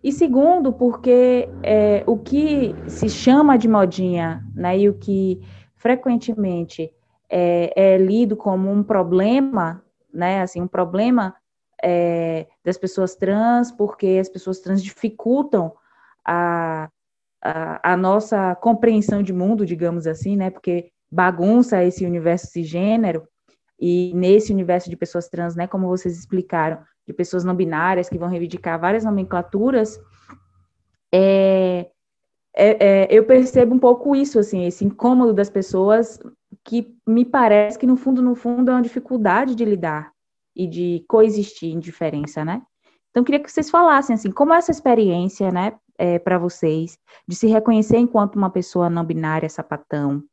e 0.03 0.11
segundo, 0.13 0.71
porque 0.71 1.49
é, 1.61 2.03
o 2.07 2.17
que 2.17 2.73
se 2.87 3.09
chama 3.09 3.57
de 3.57 3.67
modinha, 3.67 4.45
né, 4.55 4.77
e 4.77 4.87
o 4.87 4.93
que 4.93 5.41
frequentemente 5.75 6.91
é, 7.29 7.73
é 7.75 7.97
lido 7.97 8.37
como 8.37 8.71
um 8.71 8.81
problema, 8.81 9.83
né, 10.13 10.41
assim, 10.41 10.61
um 10.61 10.67
problema 10.67 11.35
é, 11.83 12.47
das 12.63 12.77
pessoas 12.77 13.15
trans, 13.15 13.71
porque 13.71 14.17
as 14.19 14.29
pessoas 14.29 14.59
trans 14.59 14.81
dificultam 14.81 15.73
a, 16.25 16.89
a, 17.41 17.93
a, 17.93 17.97
nossa 17.97 18.55
compreensão 18.55 19.21
de 19.21 19.33
mundo, 19.33 19.65
digamos 19.65 20.07
assim, 20.07 20.37
né, 20.37 20.49
porque 20.49 20.91
bagunça 21.11 21.83
esse 21.83 22.05
universo 22.05 22.47
cisgênero, 22.47 23.27
e 23.79 24.11
nesse 24.13 24.51
universo 24.51 24.89
de 24.89 24.97
pessoas 24.97 25.29
trans, 25.29 25.55
né, 25.55 25.65
como 25.65 25.87
vocês 25.87 26.17
explicaram, 26.17 26.79
de 27.07 27.13
pessoas 27.13 27.43
não 27.43 27.55
binárias 27.55 28.09
que 28.09 28.17
vão 28.17 28.29
reivindicar 28.29 28.79
várias 28.79 29.03
nomenclaturas, 29.03 29.99
é, 31.11 31.89
é, 32.55 32.85
é, 32.85 33.07
eu 33.09 33.23
percebo 33.25 33.73
um 33.73 33.79
pouco 33.79 34.15
isso, 34.15 34.37
assim, 34.37 34.65
esse 34.65 34.83
incômodo 34.85 35.33
das 35.33 35.49
pessoas, 35.49 36.19
que 36.63 36.93
me 37.07 37.25
parece 37.25 37.79
que 37.79 37.87
no 37.87 37.95
fundo, 37.95 38.21
no 38.21 38.35
fundo, 38.35 38.69
é 38.69 38.73
uma 38.73 38.81
dificuldade 38.81 39.55
de 39.55 39.65
lidar 39.65 40.11
e 40.55 40.67
de 40.67 41.05
coexistir 41.07 41.71
em 41.71 41.79
diferença, 41.79 42.43
né? 42.43 42.61
Então, 43.09 43.23
queria 43.23 43.39
que 43.39 43.51
vocês 43.51 43.69
falassem, 43.69 44.13
assim, 44.13 44.29
como 44.29 44.53
é 44.53 44.57
essa 44.57 44.71
experiência, 44.71 45.51
né, 45.51 45.73
é, 45.97 46.19
para 46.19 46.37
vocês, 46.37 46.97
de 47.27 47.35
se 47.35 47.47
reconhecer 47.47 47.97
enquanto 47.97 48.35
uma 48.35 48.49
pessoa 48.49 48.89
não 48.89 49.03
binária, 49.03 49.49
sapatão, 49.49 50.23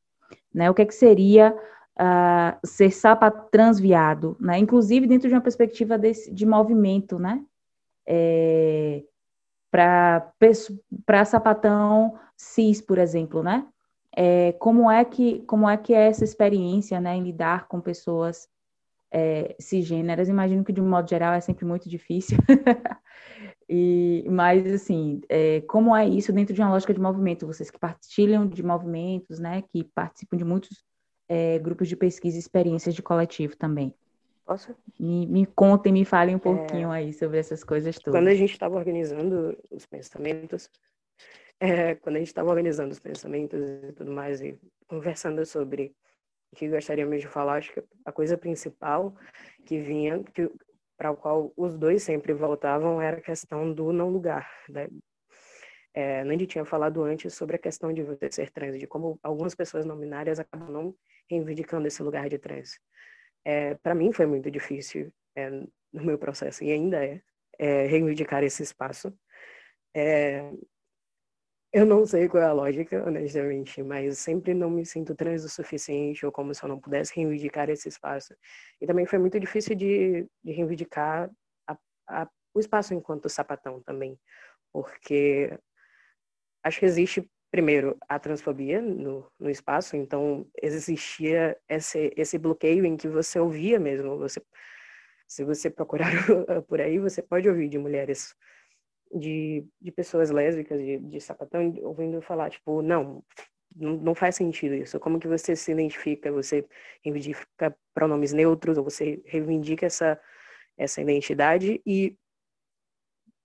né? 0.57 0.71
O 0.71 0.75
que, 0.75 0.81
é 0.81 0.87
que 0.87 0.95
seria 0.95 1.55
uh, 2.01 2.67
ser 2.67 2.91
sapatransviado, 2.91 4.37
né? 4.41 4.59
Inclusive 4.59 5.07
dentro 5.07 5.29
de 5.29 5.35
uma 5.35 5.43
perspectiva 5.43 5.99
desse, 5.99 6.33
de 6.33 6.47
movimento, 6.47 7.19
né? 7.19 7.45
É, 8.07 9.03
para 9.71 11.25
sapatão 11.27 12.19
cis, 12.35 12.81
por 12.81 12.97
exemplo, 12.97 13.43
né? 13.43 13.67
É, 14.17 14.53
como 14.53 14.91
é 14.91 15.05
que 15.05 15.41
como 15.41 15.69
é 15.69 15.77
que 15.77 15.93
é 15.93 16.07
essa 16.07 16.25
experiência, 16.25 16.99
né, 16.99 17.15
em 17.15 17.23
lidar 17.23 17.69
com 17.69 17.79
pessoas 17.83 18.49
é, 19.13 19.55
cisgêneras? 19.61 20.31
Imagino 20.31 20.65
que 20.65 20.73
de 20.73 20.81
um 20.81 20.89
modo 20.89 21.11
geral 21.11 21.35
é 21.35 21.41
sempre 21.41 21.67
muito 21.67 21.87
difícil. 21.87 22.39
e 23.68 24.25
mas 24.28 24.66
assim, 24.73 25.20
é, 25.28 25.61
como 25.62 25.94
é 25.94 26.06
isso 26.06 26.32
dentro 26.32 26.54
de 26.54 26.61
uma 26.61 26.70
lógica 26.70 26.94
de 26.94 27.00
movimento? 27.00 27.46
Vocês 27.46 27.70
que 27.70 27.78
partilham 27.78 28.46
de 28.46 28.62
movimentos, 28.62 29.38
né, 29.38 29.62
que 29.62 29.85
participam 29.85 30.37
de 30.37 30.44
muitos 30.44 30.85
é, 31.28 31.58
grupos 31.58 31.88
de 31.88 31.96
pesquisa 31.96 32.37
e 32.37 32.40
experiências 32.40 32.94
de 32.94 33.02
coletivo 33.02 33.56
também. 33.56 33.92
Posso? 34.44 34.76
Me, 34.99 35.26
me 35.26 35.44
contem, 35.44 35.92
me 35.92 36.04
falem 36.04 36.37
um 36.37 36.38
é. 36.38 36.40
pouquinho 36.40 36.90
aí 36.90 37.12
sobre 37.12 37.38
essas 37.38 37.64
coisas 37.64 37.99
todas. 37.99 38.18
Quando 38.18 38.28
a 38.28 38.35
gente 38.35 38.52
estava 38.52 38.76
organizando 38.76 39.58
os 39.70 39.85
pensamentos, 39.85 40.70
é, 41.58 41.96
quando 41.96 42.16
a 42.16 42.18
gente 42.20 42.28
estava 42.28 42.49
organizando 42.49 42.92
os 42.92 43.00
pensamentos 43.00 43.61
e 43.61 43.92
tudo 43.92 44.12
mais, 44.12 44.40
e 44.40 44.56
conversando 44.87 45.44
sobre 45.44 45.92
o 46.52 46.56
que 46.56 46.68
gostaríamos 46.68 47.20
de 47.20 47.26
falar, 47.26 47.56
acho 47.56 47.73
que 47.73 47.82
a 48.04 48.12
coisa 48.12 48.38
principal 48.38 49.16
que 49.64 49.80
vinha, 49.80 50.23
que, 50.32 50.49
para 50.97 51.11
o 51.11 51.17
qual 51.17 51.53
os 51.57 51.76
dois 51.76 52.03
sempre 52.03 52.33
voltavam, 52.33 53.00
era 53.00 53.19
a 53.19 53.23
questão 53.23 53.73
do 53.73 53.93
não 53.93 54.09
lugar. 54.11 54.50
Né? 54.69 54.88
É, 55.95 56.25
Nandi 56.25 56.47
tinha 56.47 56.65
falado 56.65 57.03
antes 57.03 57.35
sobre 57.35 57.57
a 57.57 57.59
questão 57.59 57.93
de 57.93 58.03
você 58.03 58.31
ser 58.31 58.50
trans, 58.50 58.79
de 58.79 58.87
como 58.87 59.19
algumas 59.23 59.55
pessoas 59.55 59.85
não 59.85 59.97
binárias 59.97 60.38
acabam 60.38 60.71
não 60.71 60.95
reivindicando 61.29 61.87
esse 61.88 62.03
lugar 62.03 62.29
de 62.29 62.38
trans 62.38 62.79
é, 63.47 63.75
para 63.76 63.95
mim 63.95 64.12
foi 64.12 64.26
muito 64.26 64.50
difícil 64.50 65.12
é, 65.37 65.49
no 65.49 66.05
meu 66.05 66.19
processo, 66.19 66.65
e 66.65 66.73
ainda 66.73 67.05
é, 67.05 67.23
é 67.57 67.87
reivindicar 67.87 68.43
esse 68.43 68.65
espaço. 68.65 69.17
É, 69.95 70.50
eu 71.76 71.85
não 71.85 72.06
sei 72.06 72.26
qual 72.26 72.42
é 72.42 72.47
a 72.47 72.52
lógica, 72.52 73.06
honestamente, 73.06 73.83
mas 73.83 74.18
sempre 74.18 74.54
não 74.54 74.71
me 74.71 74.87
sinto 74.87 75.14
trans 75.14 75.45
o 75.45 75.49
suficiente, 75.49 76.25
ou 76.25 76.33
como 76.33 76.54
se 76.54 76.62
eu 76.64 76.68
não 76.71 76.80
pudesse 76.80 77.14
reivindicar 77.14 77.68
esse 77.68 77.87
espaço. 77.88 78.35
E 78.80 78.87
também 78.87 79.04
foi 79.04 79.18
muito 79.18 79.38
difícil 79.38 79.76
de, 79.76 80.26
de 80.42 80.52
reivindicar 80.52 81.30
a, 81.68 81.76
a, 82.09 82.28
o 82.54 82.61
espaço 82.61 82.95
enquanto 82.95 83.28
sapatão 83.28 83.83
também, 83.83 84.18
porque 84.73 85.59
acho 86.64 86.80
que 86.80 86.87
existe 86.87 87.30
primeiro, 87.50 87.97
a 88.09 88.18
transfobia 88.18 88.80
no, 88.80 89.30
no 89.38 89.50
espaço, 89.50 89.97
então 89.97 90.47
existia 90.62 91.56
esse, 91.68 92.11
esse 92.16 92.38
bloqueio 92.38 92.87
em 92.87 92.97
que 92.97 93.09
você 93.09 93.38
ouvia 93.38 93.78
mesmo, 93.78 94.16
você, 94.18 94.42
se 95.28 95.45
você 95.45 95.71
procurar 95.71 96.11
por 96.68 96.80
aí, 96.80 96.99
você 96.99 97.23
pode 97.23 97.49
ouvir 97.49 97.68
de 97.68 97.78
mulheres, 97.78 98.35
de, 99.15 99.67
de 99.81 99.93
pessoas 99.93 100.31
lésbicas, 100.31 100.81
de, 100.81 100.99
de 100.99 101.21
sapatão, 101.21 101.75
ouvindo 101.83 102.21
falar, 102.21 102.51
tipo, 102.51 102.83
não, 102.83 103.23
não, 103.75 103.97
não 103.97 104.15
faz 104.15 104.37
sentido 104.37 104.75
isso, 104.75 104.99
como 104.99 105.21
que 105.21 105.29
você 105.29 105.55
se 105.55 105.73
identifica, 105.73 106.33
você 106.33 106.67
reivindica 107.05 107.77
pronomes 107.95 108.33
neutros, 108.33 108.79
ou 108.79 108.85
você 108.85 109.23
reivindica 109.27 109.87
essa, 109.87 110.21
essa 110.77 111.01
identidade 111.01 111.81
e 111.87 112.17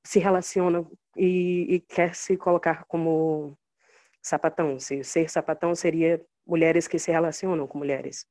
se 0.05 0.19
relaciona 0.19 0.85
e, 1.15 1.75
e 1.75 1.79
quer 1.81 2.15
se 2.15 2.37
colocar 2.37 2.85
como 2.85 3.57
sapatão. 4.21 4.79
Se 4.79 5.03
ser 5.03 5.29
sapatão 5.29 5.75
seria 5.75 6.23
mulheres 6.45 6.87
que 6.87 6.99
se 6.99 7.11
relacionam 7.11 7.67
com 7.67 7.77
mulheres. 7.77 8.25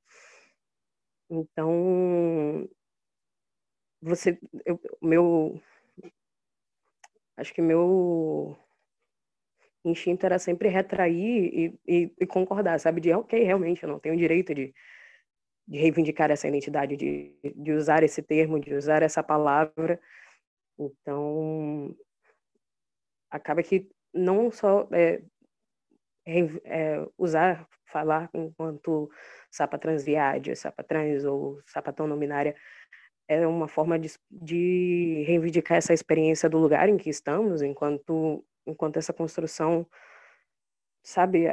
Então, 1.30 2.68
você, 4.02 4.38
eu, 4.64 4.80
meu, 5.00 5.62
acho 7.36 7.52
que 7.54 7.62
meu 7.62 8.56
instinto 9.84 10.26
era 10.26 10.38
sempre 10.38 10.68
retrair 10.68 11.50
e, 11.52 11.80
e, 11.86 12.14
e, 12.20 12.26
concordar, 12.26 12.78
sabe? 12.78 13.00
De, 13.00 13.12
ok, 13.12 13.42
realmente, 13.42 13.82
eu 13.82 13.88
não 13.88 13.98
tenho 13.98 14.16
direito 14.16 14.54
de, 14.54 14.74
de 15.66 15.78
reivindicar 15.78 16.30
essa 16.30 16.48
identidade, 16.48 16.96
de, 16.96 17.34
de 17.54 17.72
usar 17.72 18.02
esse 18.02 18.22
termo, 18.22 18.60
de 18.60 18.74
usar 18.74 19.02
essa 19.02 19.22
palavra. 19.22 20.00
Então, 20.78 21.96
acaba 23.30 23.62
que 23.62 23.88
não 24.12 24.50
só 24.50 24.88
é, 24.92 25.22
é, 26.64 27.06
usar, 27.16 27.66
falar 27.86 28.28
enquanto 28.34 29.10
sapa 29.50 29.78
transviária, 29.78 30.54
sapa 30.54 30.82
trans 30.82 31.24
ou 31.24 31.60
sapatão 31.66 32.06
nominária 32.06 32.54
é 33.30 33.46
uma 33.46 33.68
forma 33.68 33.98
de, 33.98 34.10
de 34.30 35.22
reivindicar 35.26 35.78
essa 35.78 35.94
experiência 35.94 36.48
do 36.50 36.58
lugar 36.58 36.88
em 36.88 36.96
que 36.96 37.08
estamos, 37.08 37.62
enquanto, 37.62 38.44
enquanto 38.66 38.96
essa 38.96 39.12
construção, 39.12 39.86
sabe, 41.02 41.46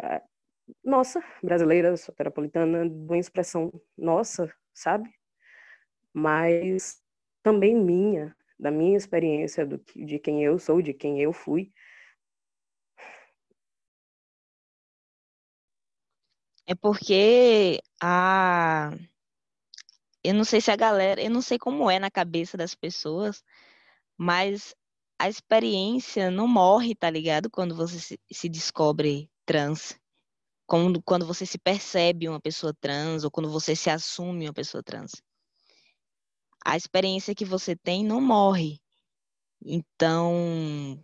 nossa, 0.84 1.24
brasileira, 1.44 1.96
soteropolitana, 1.96 2.90
de 2.90 2.96
uma 2.96 3.18
expressão 3.18 3.72
nossa, 3.96 4.52
sabe? 4.74 5.08
Mas 6.12 7.00
também 7.44 7.76
minha, 7.76 8.36
da 8.60 8.72
minha 8.72 8.98
experiência, 8.98 9.63
do, 9.66 9.80
de 9.96 10.18
quem 10.18 10.44
eu 10.44 10.58
sou, 10.58 10.82
de 10.82 10.94
quem 10.94 11.22
eu 11.22 11.32
fui, 11.32 11.72
É 16.70 16.76
porque 16.76 17.80
a. 18.02 18.92
Eu 20.23 20.34
não 20.34 20.43
sei 20.43 20.62
se 20.62 20.71
a 20.71 20.75
galera. 20.75 21.21
Eu 21.21 21.30
não 21.30 21.41
sei 21.41 21.58
como 21.58 21.89
é 21.89 21.99
na 21.99 22.12
cabeça 22.12 22.58
das 22.58 22.75
pessoas, 22.75 23.43
mas 24.17 24.75
a 25.19 25.30
experiência 25.30 26.30
não 26.32 26.47
morre, 26.47 26.95
tá 26.95 27.10
ligado? 27.10 27.49
Quando 27.49 27.75
você 27.75 28.17
se, 28.32 28.49
descobre 28.49 29.30
trans. 29.45 29.99
Quando, 30.65 31.01
quando 31.01 31.25
você 31.25 31.45
se 31.45 31.58
percebe 31.58 32.27
uma 32.27 32.41
pessoa 32.41 32.73
trans, 32.80 33.23
ou 33.23 33.32
quando 33.32 33.49
você 33.49 33.75
se 33.75 33.89
assume 33.89 34.47
uma 34.47 34.53
pessoa 34.53 34.84
trans. 34.84 35.12
A 36.65 36.75
experiência 36.75 37.34
que 37.36 37.45
você 37.45 37.75
tem 37.75 38.03
não 38.03 38.19
morre. 38.21 38.80
Então, 39.65 41.01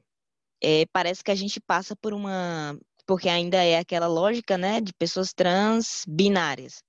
é, 0.62 0.86
parece 0.88 1.23
que 1.23 1.32
a 1.32 1.36
gente 1.36 1.60
passa 1.62 1.95
por 1.95 2.13
uma 2.13 2.78
porque 3.06 3.28
ainda 3.30 3.62
é 3.63 3.78
aquela 3.78 4.08
lógica, 4.08 4.58
né, 4.58 4.80
de 4.80 4.93
pessoas 4.93 5.34
trans 5.34 6.04
binárias. 6.08 6.84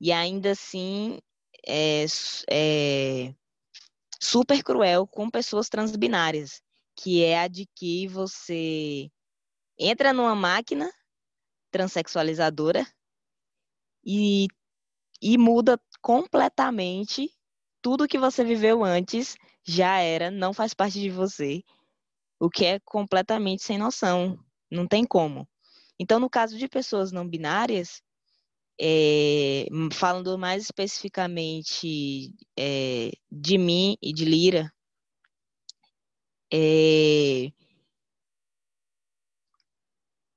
E 0.00 0.12
ainda 0.12 0.52
assim 0.52 1.18
é, 1.66 2.04
é 2.50 3.34
super 4.20 4.62
cruel 4.62 5.06
com 5.06 5.30
pessoas 5.30 5.68
transbinárias, 5.68 6.62
que 6.96 7.24
é 7.24 7.40
a 7.40 7.48
de 7.48 7.66
que 7.74 8.06
você 8.08 9.10
entra 9.78 10.12
numa 10.12 10.34
máquina 10.34 10.90
transexualizadora 11.70 12.86
e, 14.04 14.48
e 15.22 15.38
muda 15.38 15.80
completamente 16.00 17.30
tudo 17.82 18.08
que 18.08 18.18
você 18.18 18.44
viveu 18.44 18.84
antes 18.84 19.36
já 19.62 19.98
era, 20.00 20.30
não 20.30 20.52
faz 20.52 20.74
parte 20.74 21.00
de 21.00 21.10
você, 21.10 21.62
o 22.38 22.50
que 22.50 22.64
é 22.64 22.80
completamente 22.80 23.62
sem 23.62 23.78
noção, 23.78 24.38
não 24.70 24.86
tem 24.86 25.04
como. 25.04 25.48
Então, 25.98 26.18
no 26.18 26.30
caso 26.30 26.56
de 26.56 26.68
pessoas 26.68 27.12
não 27.12 27.28
binárias, 27.28 28.02
é, 28.80 29.66
falando 29.92 30.38
mais 30.38 30.62
especificamente 30.64 32.34
é, 32.58 33.10
de 33.30 33.58
mim 33.58 33.96
e 34.00 34.12
de 34.12 34.24
Lira, 34.24 34.72
é, 36.52 37.52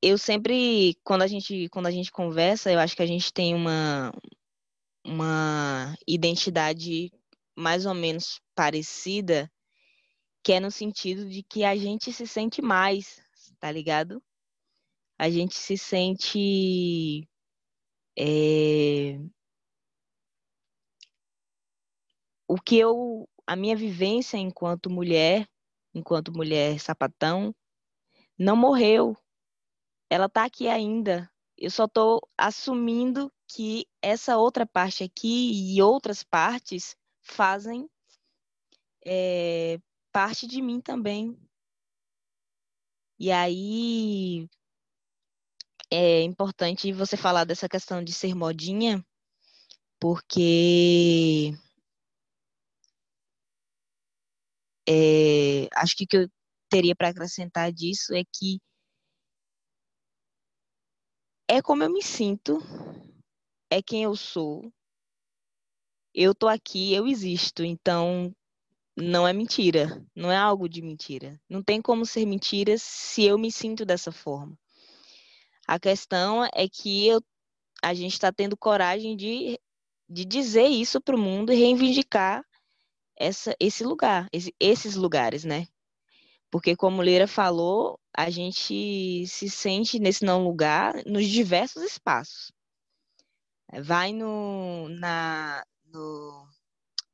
eu 0.02 0.18
sempre, 0.18 0.96
quando 1.04 1.22
a 1.22 1.28
gente, 1.28 1.70
quando 1.70 1.88
a 1.88 1.92
gente 1.92 2.12
conversa, 2.12 2.72
eu 2.72 2.80
acho 2.80 2.96
que 2.96 3.02
a 3.02 3.08
gente 3.08 3.32
tem 3.32 3.56
uma, 3.56 4.12
uma 5.06 5.96
identidade 6.08 7.12
mais 7.56 7.86
ou 7.86 7.94
menos 7.94 8.42
parecida, 8.54 9.50
que 10.44 10.54
é 10.54 10.60
no 10.60 10.70
sentido 10.70 11.28
de 11.30 11.42
que 11.44 11.64
a 11.64 11.76
gente 11.76 12.12
se 12.12 12.28
sente 12.28 12.62
mais 12.62 13.24
tá 13.64 13.72
ligado? 13.72 14.22
A 15.18 15.30
gente 15.30 15.56
se 15.56 15.78
sente. 15.78 17.26
É... 18.18 19.20
O 22.48 22.56
que 22.56 22.78
eu. 22.78 23.28
A 23.46 23.56
minha 23.56 23.76
vivência 23.76 24.38
enquanto 24.38 24.90
mulher, 24.90 25.48
enquanto 25.94 26.32
mulher 26.32 26.80
sapatão, 26.80 27.54
não 28.38 28.56
morreu. 28.56 29.18
Ela 30.10 30.30
tá 30.30 30.46
aqui 30.46 30.68
ainda. 30.68 31.30
Eu 31.58 31.70
só 31.70 31.88
tô 31.88 32.22
assumindo 32.38 33.32
que 33.48 33.86
essa 34.02 34.38
outra 34.38 34.66
parte 34.66 35.04
aqui 35.04 35.74
e 35.76 35.82
outras 35.82 36.24
partes 36.24 36.96
fazem 37.22 37.90
é, 39.06 39.80
parte 40.12 40.48
de 40.48 40.62
mim 40.62 40.80
também, 40.80 41.38
e 43.20 43.32
aí 43.32 44.50
é 45.94 46.24
importante 46.24 46.92
você 46.92 47.16
falar 47.16 47.46
dessa 47.46 47.70
questão 47.70 48.04
de 48.04 48.12
ser 48.12 48.34
modinha, 48.34 49.06
porque 50.00 51.54
é, 54.90 55.68
acho 55.76 55.96
que 55.96 56.04
o 56.06 56.08
que 56.08 56.18
eu 56.18 56.30
teria 56.68 56.96
para 56.96 57.10
acrescentar 57.10 57.72
disso 57.72 58.14
é 58.16 58.24
que 58.24 58.60
é 61.48 61.62
como 61.62 61.84
eu 61.84 61.92
me 61.92 62.02
sinto, 62.02 62.58
é 63.70 63.80
quem 63.80 64.04
eu 64.04 64.16
sou. 64.16 64.74
Eu 66.16 66.34
tô 66.34 66.48
aqui, 66.48 66.92
eu 66.94 67.06
existo, 67.06 67.64
então 67.64 68.34
não 68.98 69.28
é 69.28 69.34
mentira, 69.34 70.04
não 70.16 70.32
é 70.32 70.38
algo 70.38 70.68
de 70.68 70.82
mentira. 70.82 71.40
Não 71.48 71.62
tem 71.62 71.82
como 71.82 72.04
ser 72.04 72.26
mentira 72.26 72.76
se 72.80 73.24
eu 73.24 73.38
me 73.38 73.52
sinto 73.52 73.86
dessa 73.86 74.12
forma. 74.12 74.58
A 75.68 75.80
questão 75.80 76.46
é 76.54 76.68
que 76.68 77.08
eu, 77.08 77.22
a 77.82 77.94
gente 77.94 78.14
está 78.14 78.32
tendo 78.32 78.58
coragem 78.58 79.16
de, 79.16 79.60
de 80.10 80.26
dizer 80.26 80.68
isso 80.68 81.02
para 81.02 81.16
o 81.16 81.20
mundo 81.20 81.52
e 81.54 81.56
reivindicar 81.56 82.44
essa, 83.16 83.56
esse 83.60 83.84
lugar, 83.84 84.28
esse, 84.32 84.54
esses 84.60 84.96
lugares, 84.96 85.44
né? 85.44 85.68
Porque, 86.52 86.76
como 86.76 87.02
Leira 87.02 87.28
falou, 87.28 88.00
a 88.16 88.30
gente 88.30 89.26
se 89.28 89.50
sente 89.50 89.98
nesse 90.00 90.24
não 90.24 90.44
lugar 90.44 90.94
nos 91.06 91.28
diversos 91.28 91.82
espaços. 91.82 92.52
Vai 93.82 94.14
no, 94.14 94.88
na, 94.90 95.64
no, 95.86 96.48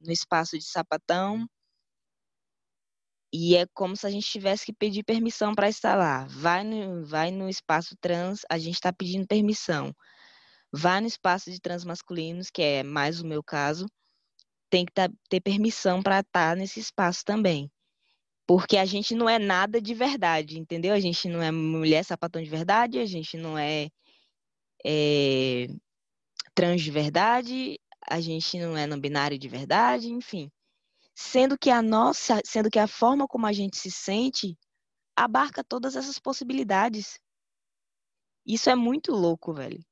no 0.01 0.11
espaço 0.11 0.57
de 0.57 0.65
sapatão, 0.65 1.47
e 3.31 3.55
é 3.55 3.65
como 3.73 3.95
se 3.95 4.07
a 4.07 4.09
gente 4.09 4.27
tivesse 4.27 4.65
que 4.65 4.73
pedir 4.73 5.03
permissão 5.03 5.53
para 5.53 5.69
estar 5.69 5.95
lá. 5.95 6.25
Vai 6.29 6.63
no, 6.63 7.05
vai 7.05 7.31
no 7.31 7.47
espaço 7.47 7.95
trans, 8.01 8.41
a 8.49 8.57
gente 8.57 8.75
está 8.75 8.91
pedindo 8.91 9.27
permissão. 9.27 9.93
Vai 10.71 11.01
no 11.01 11.07
espaço 11.07 11.51
de 11.51 11.59
transmasculinos, 11.59 12.49
que 12.49 12.61
é 12.61 12.83
mais 12.83 13.21
o 13.21 13.27
meu 13.27 13.43
caso, 13.43 13.85
tem 14.69 14.85
que 14.85 14.93
tá, 14.93 15.09
ter 15.29 15.41
permissão 15.41 16.01
para 16.01 16.19
estar 16.21 16.51
tá 16.51 16.55
nesse 16.55 16.79
espaço 16.79 17.23
também. 17.25 17.71
Porque 18.47 18.77
a 18.77 18.85
gente 18.85 19.15
não 19.15 19.29
é 19.29 19.39
nada 19.39 19.81
de 19.81 19.93
verdade, 19.93 20.59
entendeu? 20.59 20.93
A 20.93 20.99
gente 20.99 21.29
não 21.29 21.41
é 21.41 21.51
mulher 21.51 22.03
sapatão 22.03 22.41
de 22.41 22.49
verdade, 22.49 22.99
a 22.99 23.05
gente 23.05 23.37
não 23.37 23.57
é, 23.57 23.89
é 24.85 25.67
trans 26.55 26.81
de 26.81 26.91
verdade, 26.91 27.79
a 28.09 28.19
gente 28.21 28.59
não 28.59 28.77
é 28.77 28.87
não 28.87 28.99
binário 28.99 29.37
de 29.37 29.47
verdade, 29.47 30.09
enfim 30.09 30.51
sendo 31.19 31.57
que 31.57 31.69
a 31.69 31.81
nossa, 31.81 32.39
sendo 32.45 32.69
que 32.69 32.79
a 32.79 32.87
forma 32.87 33.27
como 33.27 33.45
a 33.45 33.51
gente 33.51 33.77
se 33.77 33.91
sente 33.91 34.57
abarca 35.13 35.61
todas 35.65 35.97
essas 35.97 36.17
possibilidades. 36.17 37.19
Isso 38.45 38.69
é 38.69 38.75
muito 38.75 39.11
louco, 39.11 39.53
velho. 39.53 39.83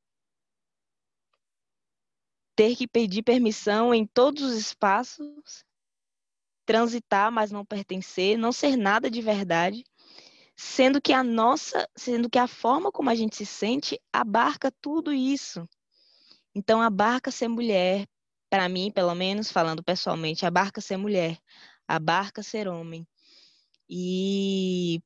Ter 2.56 2.78
que 2.78 2.88
pedir 2.88 3.24
permissão 3.24 3.94
em 3.94 4.08
todos 4.08 4.42
os 4.42 4.54
espaços, 4.54 5.66
transitar, 6.66 7.30
mas 7.30 7.52
não 7.52 7.66
pertencer, 7.66 8.38
não 8.38 8.54
ser 8.54 8.78
nada 8.78 9.12
de 9.12 9.22
verdade, 9.22 9.84
sendo 10.56 11.02
que 11.02 11.12
a 11.12 11.26
nossa, 11.26 11.90
sendo 11.94 12.30
que 12.30 12.40
a 12.40 12.48
forma 12.48 12.90
como 12.90 13.10
a 13.10 13.16
gente 13.16 13.36
se 13.36 13.46
sente 13.46 14.00
abarca 14.14 14.72
tudo 14.82 15.12
isso. 15.12 15.68
Então 16.56 16.82
abarca 16.82 17.32
ser 17.32 17.50
mulher, 17.50 18.08
para 18.50 18.70
mim, 18.70 18.92
pelo 18.92 19.14
menos, 19.16 19.52
falando 19.52 19.84
pessoalmente, 19.84 20.46
abarca 20.46 20.82
ser 20.82 20.98
mulher, 20.98 21.38
abarca 21.88 22.44
ser 22.44 22.68
homem. 22.68 23.08
E 23.90 25.02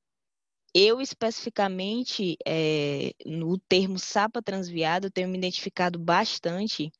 eu, 0.73 1.01
especificamente, 1.01 2.37
é, 2.45 3.13
no 3.25 3.57
termo 3.59 3.99
sapa 3.99 4.41
transviado, 4.41 5.11
tenho 5.11 5.29
me 5.29 5.37
identificado 5.37 5.99
bastante, 5.99 6.91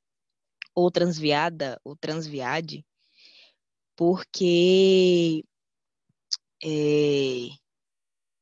ou 0.76 0.92
transviada, 0.92 1.80
ou 1.84 1.96
transviade, 1.96 2.86
porque, 3.96 5.44
é, 6.64 7.50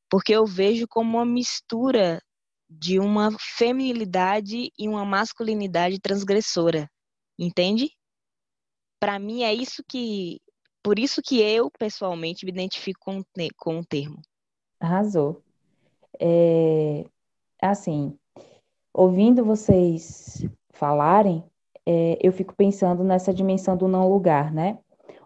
porque 0.10 0.34
eu 0.34 0.46
vejo 0.46 0.88
como 0.88 1.18
uma 1.18 1.26
mistura 1.26 2.22
de 2.70 3.00
uma 3.00 3.32
feminilidade 3.40 4.72
e 4.78 4.88
uma 4.88 5.06
masculinidade 5.06 6.00
transgressora 6.00 6.90
entende? 7.39 7.91
Para 8.99 9.17
mim 9.17 9.43
é 9.43 9.54
isso 9.54 9.84
que, 9.88 10.41
por 10.84 10.99
isso 10.99 11.21
que 11.21 11.41
eu 11.41 11.71
pessoalmente 11.71 12.45
me 12.45 12.52
identifico 12.52 12.99
com, 13.06 13.23
com 13.58 13.80
o 13.80 13.86
termo. 13.86 14.21
Arrasou. 14.80 15.41
É, 16.19 17.06
assim, 17.62 18.17
ouvindo 18.93 19.45
vocês 19.45 20.45
falarem, 20.71 21.43
é, 21.86 22.17
eu 22.21 22.32
fico 22.34 22.54
pensando 22.56 23.04
nessa 23.04 23.34
dimensão 23.34 23.78
do 23.78 23.88
não 23.88 24.10
lugar, 24.10 24.54
né? 24.54 24.78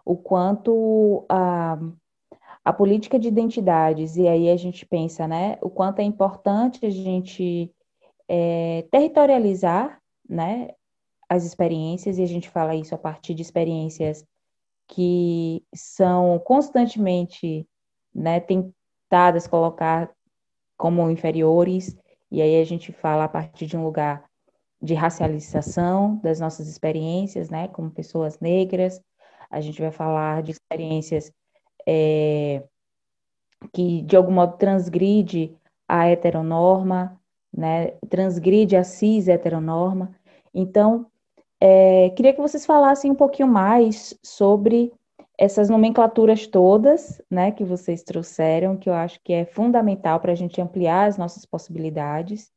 O 0.04 0.16
quanto 0.16 1.26
a, 1.28 1.78
a 2.64 2.72
política 2.72 3.18
de 3.18 3.28
identidades, 3.28 4.16
e 4.16 4.28
aí 4.28 4.48
a 4.48 4.56
gente 4.56 4.86
pensa, 4.86 5.26
né? 5.26 5.58
O 5.60 5.68
quanto 5.68 5.98
é 5.98 6.04
importante 6.04 6.86
a 6.86 6.90
gente 6.90 7.70
é, 8.28 8.86
territorializar, 8.90 10.00
né? 10.28 10.70
As 11.28 11.44
experiências, 11.44 12.18
e 12.18 12.22
a 12.22 12.26
gente 12.26 12.48
fala 12.48 12.74
isso 12.74 12.94
a 12.94 12.98
partir 12.98 13.34
de 13.34 13.42
experiências 13.42 14.24
que 14.86 15.64
são 15.74 16.38
constantemente 16.38 17.66
né, 18.14 18.40
tentadas 18.40 19.46
colocar 19.46 20.10
como 20.76 21.10
inferiores, 21.10 21.96
e 22.30 22.42
aí 22.42 22.60
a 22.60 22.64
gente 22.64 22.92
fala 22.92 23.24
a 23.24 23.28
partir 23.28 23.66
de 23.66 23.76
um 23.76 23.84
lugar 23.84 24.24
de 24.82 24.94
racialização 24.94 26.16
das 26.16 26.40
nossas 26.40 26.68
experiências, 26.68 27.48
né, 27.48 27.68
como 27.68 27.90
pessoas 27.90 28.38
negras, 28.40 29.00
a 29.50 29.60
gente 29.60 29.80
vai 29.80 29.90
falar 29.90 30.42
de 30.42 30.50
experiências 30.50 31.32
é, 31.86 32.62
que 33.72 34.02
de 34.02 34.16
algum 34.16 34.32
modo 34.32 34.56
transgride 34.56 35.56
a 35.88 36.08
heteronorma, 36.08 37.20
né, 37.56 37.92
transgride 38.08 38.76
a 38.76 38.84
cis 38.84 39.28
heteronorma. 39.28 40.14
Então, 40.52 41.06
é, 41.66 42.10
queria 42.10 42.34
que 42.34 42.42
vocês 42.42 42.66
falassem 42.66 43.10
um 43.10 43.14
pouquinho 43.14 43.48
mais 43.48 44.14
sobre 44.22 44.92
essas 45.38 45.70
nomenclaturas 45.70 46.46
todas, 46.46 47.22
né, 47.30 47.52
que 47.52 47.64
vocês 47.64 48.02
trouxeram, 48.02 48.76
que 48.76 48.90
eu 48.90 48.92
acho 48.92 49.18
que 49.24 49.32
é 49.32 49.46
fundamental 49.46 50.20
para 50.20 50.32
a 50.32 50.34
gente 50.34 50.60
ampliar 50.60 51.06
as 51.06 51.16
nossas 51.16 51.46
possibilidades, 51.46 52.52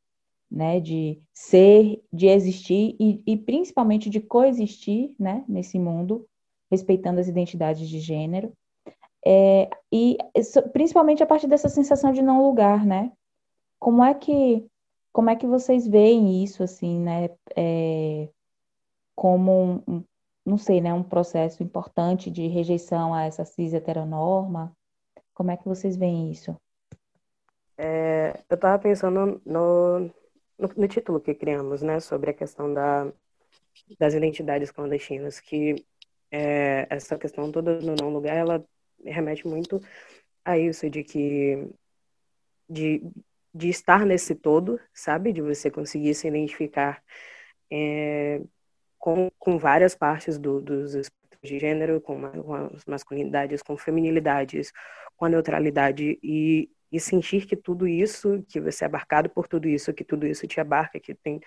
né, 0.52 0.82
de 0.82 1.22
ser, 1.34 2.04
de 2.12 2.28
existir 2.28 2.98
e, 3.00 3.24
e 3.26 3.38
principalmente 3.38 4.10
de 4.10 4.20
coexistir, 4.20 5.16
né, 5.18 5.46
nesse 5.48 5.80
mundo, 5.80 6.28
respeitando 6.70 7.22
as 7.22 7.30
identidades 7.30 7.88
de 7.88 8.02
gênero, 8.02 8.52
é, 9.26 9.70
e 9.90 10.18
principalmente 10.74 11.24
a 11.24 11.26
partir 11.26 11.48
dessa 11.48 11.70
sensação 11.70 12.12
de 12.12 12.22
não 12.22 12.46
lugar, 12.46 12.86
né? 12.86 13.14
Como 13.80 14.04
é 14.04 14.14
que 14.14 14.66
como 15.14 15.30
é 15.30 15.36
que 15.36 15.48
vocês 15.48 15.88
veem 15.88 16.44
isso, 16.44 16.62
assim, 16.62 17.00
né? 17.00 17.30
É, 17.56 18.30
como 19.18 19.84
um, 19.88 20.04
não 20.46 20.60
sei, 20.60 20.80
né, 20.80 20.94
um 20.94 21.02
processo 21.02 21.64
importante 21.64 22.30
de 22.30 22.46
rejeição 22.46 23.16
a 23.16 23.24
essa 23.24 23.44
cis 23.44 23.74
heteronorma? 23.74 24.72
Como 25.34 25.50
é 25.50 25.58
que 25.58 25.68
vocês 25.68 25.98
veem 25.98 26.32
isso? 26.32 26.56
É, 27.76 28.44
eu 28.48 28.54
estava 28.54 28.78
pensando 28.78 29.42
no, 29.44 30.02
no, 30.56 30.70
no, 30.78 30.88
título 30.88 31.20
que 31.20 31.34
criamos, 31.34 31.82
né, 31.82 32.00
sobre 32.00 32.30
a 32.30 32.34
questão 32.34 32.72
da, 32.72 33.12
das 34.00 34.14
identidades 34.14 34.70
clandestinas, 34.70 35.40
que 35.40 35.84
é, 36.30 36.86
essa 36.88 37.18
questão 37.18 37.52
toda 37.52 37.82
no 37.82 37.96
não 37.96 38.14
lugar, 38.14 38.38
ela 38.38 38.64
remete 39.04 39.48
muito 39.48 39.82
a 40.46 40.60
isso 40.60 40.88
de 40.92 41.04
que 41.04 41.68
de, 42.70 43.02
de 43.52 43.70
estar 43.70 44.06
nesse 44.06 44.36
todo, 44.36 44.80
sabe, 44.94 45.34
de 45.34 45.42
você 45.42 45.72
conseguir 45.72 46.14
se 46.14 46.28
identificar 46.28 47.04
é, 47.72 48.42
com, 48.98 49.30
com 49.40 49.58
várias 49.58 49.96
partes 49.96 50.38
do, 50.38 50.62
dos 50.62 50.96
espectros 50.96 51.50
de 51.50 51.60
gênero, 51.60 52.02
com, 52.02 52.22
com 52.42 52.54
as 52.54 52.86
masculinidades, 52.86 53.62
com 53.62 53.78
feminilidades, 53.78 54.72
com 55.16 55.26
a 55.26 55.30
neutralidade 55.30 56.20
e, 56.24 56.70
e 56.92 57.00
sentir 57.00 57.46
que 57.46 57.56
tudo 57.56 57.88
isso, 57.88 58.44
que 58.48 58.60
você 58.60 58.84
é 58.84 58.88
abarcado 58.88 59.30
por 59.30 59.48
tudo 59.48 59.68
isso, 59.68 59.94
que 59.94 60.04
tudo 60.04 60.26
isso 60.28 60.48
te 60.48 60.60
abarca, 60.60 61.00
que 61.00 61.14
tem 61.14 61.40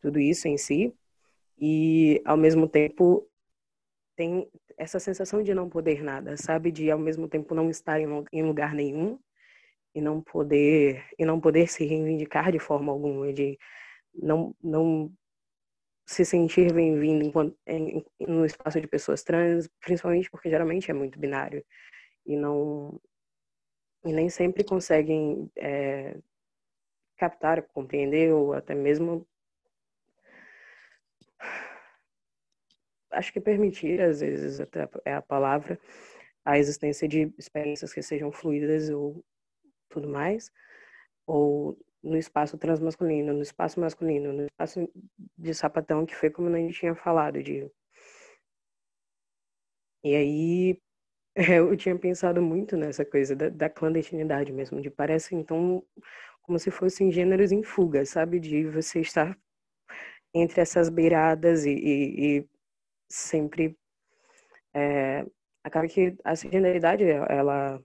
tudo 0.00 0.18
isso 0.18 0.46
em 0.48 0.56
si, 0.56 0.94
e 1.58 2.22
ao 2.24 2.36
mesmo 2.36 2.68
tempo 2.68 3.28
tem 4.16 4.48
essa 4.76 4.98
sensação 5.00 5.42
de 5.42 5.54
não 5.54 5.68
poder 5.68 6.02
nada, 6.02 6.36
sabe? 6.36 6.70
De 6.70 6.90
ao 6.90 6.98
mesmo 6.98 7.28
tempo 7.28 7.54
não 7.54 7.68
estar 7.68 8.00
em 8.00 8.42
lugar 8.42 8.74
nenhum 8.74 9.18
e 9.94 10.00
não 10.00 10.20
poder 10.20 11.04
e 11.18 11.24
não 11.24 11.40
poder 11.40 11.68
se 11.68 11.84
reivindicar 11.84 12.52
de 12.52 12.58
forma 12.58 12.92
alguma, 12.92 13.32
de 13.32 13.58
não 14.14 14.54
não 14.62 15.12
se 16.08 16.24
sentir 16.24 16.72
bem-vindo 16.72 17.30
no 18.18 18.46
espaço 18.46 18.80
de 18.80 18.86
pessoas 18.88 19.22
trans, 19.22 19.68
principalmente 19.78 20.30
porque 20.30 20.48
geralmente 20.48 20.90
é 20.90 20.94
muito 20.94 21.18
binário 21.18 21.62
e 22.24 22.34
não 22.34 22.98
e 24.06 24.12
nem 24.12 24.30
sempre 24.30 24.64
conseguem 24.64 25.50
é, 25.54 26.16
captar, 27.14 27.62
compreender 27.62 28.32
ou 28.32 28.54
até 28.54 28.74
mesmo 28.74 29.28
acho 33.10 33.30
que 33.30 33.40
permitir, 33.40 34.00
às 34.00 34.20
vezes, 34.20 34.60
até 34.60 34.88
é 35.04 35.12
a 35.12 35.20
palavra, 35.20 35.78
a 36.42 36.58
existência 36.58 37.06
de 37.06 37.30
experiências 37.36 37.92
que 37.92 38.00
sejam 38.00 38.32
fluidas 38.32 38.88
ou 38.88 39.22
tudo 39.90 40.08
mais, 40.08 40.50
ou 41.26 41.78
no 42.02 42.16
espaço 42.16 42.58
transmasculino, 42.58 43.32
no 43.32 43.42
espaço 43.42 43.80
masculino, 43.80 44.32
no 44.32 44.44
espaço 44.46 44.88
de 45.36 45.54
sapatão, 45.54 46.06
que 46.06 46.14
foi 46.14 46.30
como 46.30 46.48
a 46.48 46.58
gente 46.58 46.78
tinha 46.78 46.94
falado, 46.94 47.42
de... 47.42 47.70
E 50.04 50.14
aí, 50.14 50.80
eu 51.36 51.76
tinha 51.76 51.98
pensado 51.98 52.42
muito 52.42 52.76
nessa 52.76 53.04
coisa 53.04 53.34
da, 53.36 53.48
da 53.48 53.70
clandestinidade 53.70 54.52
mesmo, 54.52 54.80
de 54.80 54.90
parece, 54.90 55.34
então, 55.34 55.84
como 56.42 56.58
se 56.58 56.70
fossem 56.70 57.12
gêneros 57.12 57.52
em 57.52 57.62
fuga, 57.62 58.04
sabe? 58.06 58.40
De 58.40 58.64
você 58.66 59.00
estar 59.00 59.36
entre 60.34 60.60
essas 60.60 60.88
beiradas 60.88 61.64
e, 61.64 61.70
e, 61.72 62.38
e 62.38 62.48
sempre 63.08 63.76
é, 64.74 65.26
acaba 65.64 65.88
que 65.88 66.16
a 66.24 66.34
genialidade 66.34 67.04
ela 67.04 67.80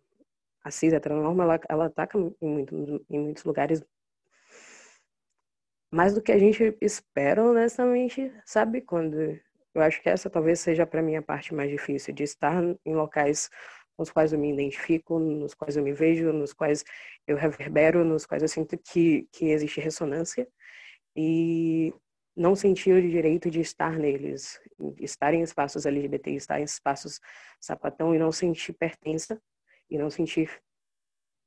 a 0.63 0.71
cis 0.71 0.93
heteronorma 0.93 1.43
ela 1.43 1.60
ela 1.69 1.86
ataca 1.88 2.17
em, 2.17 2.36
muito, 2.41 3.06
em 3.10 3.19
muitos 3.19 3.43
lugares 3.43 3.84
mais 5.93 6.13
do 6.13 6.21
que 6.21 6.32
a 6.32 6.39
gente 6.39 6.75
espera 6.82 7.43
honestamente 7.43 8.34
sabe 8.45 8.82
quando 8.82 9.39
eu 9.75 9.82
acho 9.82 10.01
que 10.01 10.10
essa 10.10 10.29
talvez 10.29 10.60
seja 10.60 10.88
para 10.88 11.01
mim 11.03 11.15
a 11.15 11.21
parte 11.21 11.53
mais 11.53 11.69
difícil 11.69 12.13
de 12.13 12.23
estar 12.23 12.63
em 12.86 12.95
locais 12.95 13.49
nos 13.97 14.10
quais 14.12 14.34
eu 14.34 14.39
me 14.39 14.51
identifico, 14.51 15.19
nos 15.19 15.53
quais 15.53 15.77
eu 15.77 15.84
me 15.84 15.93
vejo, 15.93 16.34
nos 16.34 16.51
quais 16.51 16.84
eu 17.27 17.38
reverbero, 17.38 18.03
nos 18.03 18.25
quais 18.25 18.41
eu 18.41 18.49
sinto 18.49 18.75
que, 18.77 19.27
que 19.32 19.51
existe 19.51 19.79
ressonância. 19.79 20.47
E 21.15 21.93
não 22.36 22.56
sentir 22.56 22.91
o 22.93 23.01
direito 23.01 23.51
de 23.51 23.62
estar 23.62 23.97
neles, 23.99 24.60
estar 24.99 25.34
em 25.34 25.43
espaços 25.43 25.86
LGBT, 25.86 26.32
estar 26.32 26.60
em 26.60 26.63
espaços 26.63 27.19
sapatão 27.62 28.15
e 28.15 28.19
não 28.19 28.32
sentir 28.32 28.73
pertença 28.73 29.39
e 29.89 29.97
não 29.97 30.10
sentir 30.10 30.49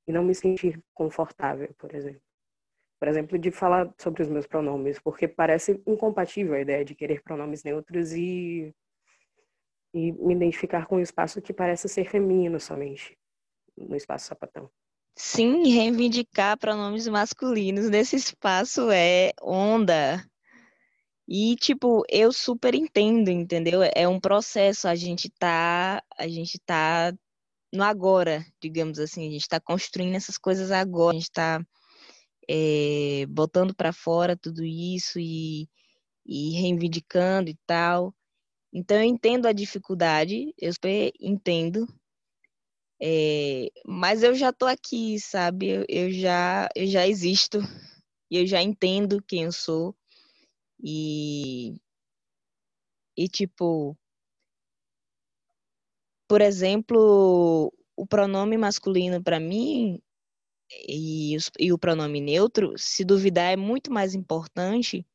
e 0.07 0.13
não 0.13 0.23
me 0.23 0.37
sentir 0.37 0.81
confortável, 0.95 1.75
por 1.77 1.93
exemplo. 1.93 2.26
Por 2.99 3.09
exemplo, 3.09 3.39
de 3.39 3.51
falar 3.51 3.93
sobre 3.99 4.23
os 4.23 4.29
meus 4.29 4.47
pronomes, 4.47 4.99
porque 4.99 5.29
parece 5.29 5.83
incompatível 5.87 6.55
a 6.55 6.61
ideia 6.61 6.85
de 6.85 6.95
querer 6.95 7.23
pronomes 7.23 7.63
neutros 7.63 8.13
e 8.13 8.75
e 9.95 10.13
me 10.13 10.35
identificar 10.35 10.87
com 10.87 10.97
um 10.97 11.01
espaço 11.01 11.41
que 11.41 11.55
parece 11.55 11.89
ser 11.89 12.05
feminino 12.05 12.61
somente, 12.61 13.17
no 13.79 13.97
espaço 13.97 14.27
sapatão. 14.27 14.71
Sim, 15.17 15.67
reivindicar 15.71 16.59
pronomes 16.59 17.09
masculinos 17.09 17.89
nesse 17.89 18.17
espaço 18.17 18.91
é 18.91 19.33
onda. 19.41 20.23
E, 21.27 21.57
tipo, 21.57 22.05
eu 22.11 22.31
super 22.31 22.75
entendo, 22.75 23.31
entendeu? 23.31 23.81
É 23.95 24.07
um 24.07 24.21
processo, 24.21 24.87
a 24.87 24.95
gente 24.95 25.31
tá, 25.31 26.03
a 26.19 26.29
gente 26.29 26.59
tá 26.65 27.13
no 27.73 27.83
agora, 27.83 28.45
digamos 28.61 28.99
assim, 28.99 29.27
a 29.27 29.31
gente 29.31 29.49
tá 29.49 29.59
construindo 29.59 30.15
essas 30.15 30.37
coisas 30.37 30.71
agora, 30.71 31.17
a 31.17 31.19
gente 31.19 31.33
tá 31.33 31.61
é, 32.49 33.27
botando 33.29 33.75
para 33.75 33.93
fora 33.93 34.37
tudo 34.37 34.65
isso 34.65 35.19
e, 35.19 35.69
e 36.27 36.53
reivindicando 36.61 37.51
e 37.51 37.59
tal. 37.67 38.15
Então, 38.73 38.99
eu 38.99 39.05
entendo 39.05 39.47
a 39.47 39.53
dificuldade, 39.53 40.55
eu 40.59 40.73
super 40.73 41.13
entendo, 41.21 41.87
é, 43.01 43.69
mas 43.87 44.23
eu 44.23 44.35
já 44.35 44.53
tô 44.53 44.67
aqui, 44.67 45.19
sabe? 45.21 45.69
Eu, 45.69 45.85
eu, 45.89 46.11
já, 46.11 46.69
eu 46.75 46.87
já 46.87 47.07
existo, 47.07 47.59
e 48.31 48.39
eu 48.39 48.47
já 48.47 48.63
entendo 48.63 49.23
quem 49.23 49.45
eu 49.45 49.53
sou, 49.53 49.95
e, 50.83 51.77
e 53.17 53.29
tipo, 53.29 53.97
por 56.29 56.41
exemplo, 56.41 57.73
o 57.97 58.07
pronome 58.07 58.57
masculino 58.57 59.23
para 59.23 59.41
mim 59.41 60.01
e, 60.71 61.37
e 61.59 61.73
o 61.73 61.79
pronome 61.79 62.21
neutro, 62.21 62.75
se 62.77 63.05
duvidar, 63.05 63.53
é 63.53 63.57
muito 63.57 63.93
mais 63.93 64.15
importante 64.15 65.07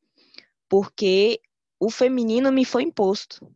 porque 0.68 1.40
o 1.78 1.90
feminino 1.90 2.50
me 2.52 2.64
foi 2.64 2.82
imposto. 2.82 3.52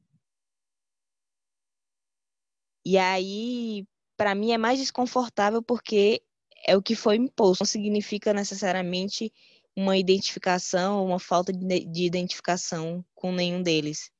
E 2.85 2.99
aí, 2.99 3.87
para 4.17 4.35
mim, 4.35 4.53
é 4.53 4.59
mais 4.59 4.79
desconfortável 4.79 5.63
porque 5.63 6.23
é 6.67 6.77
o 6.77 6.83
que 6.83 6.95
foi 6.95 7.17
imposto. 7.17 7.63
Não 7.63 7.67
significa 7.67 8.33
necessariamente 8.33 9.33
uma 9.75 9.97
identificação 9.97 11.01
ou 11.01 11.07
uma 11.07 11.19
falta 11.19 11.53
de 11.53 12.05
identificação 12.05 13.05
com 13.15 13.33
nenhum 13.33 13.63
deles. 13.63 14.11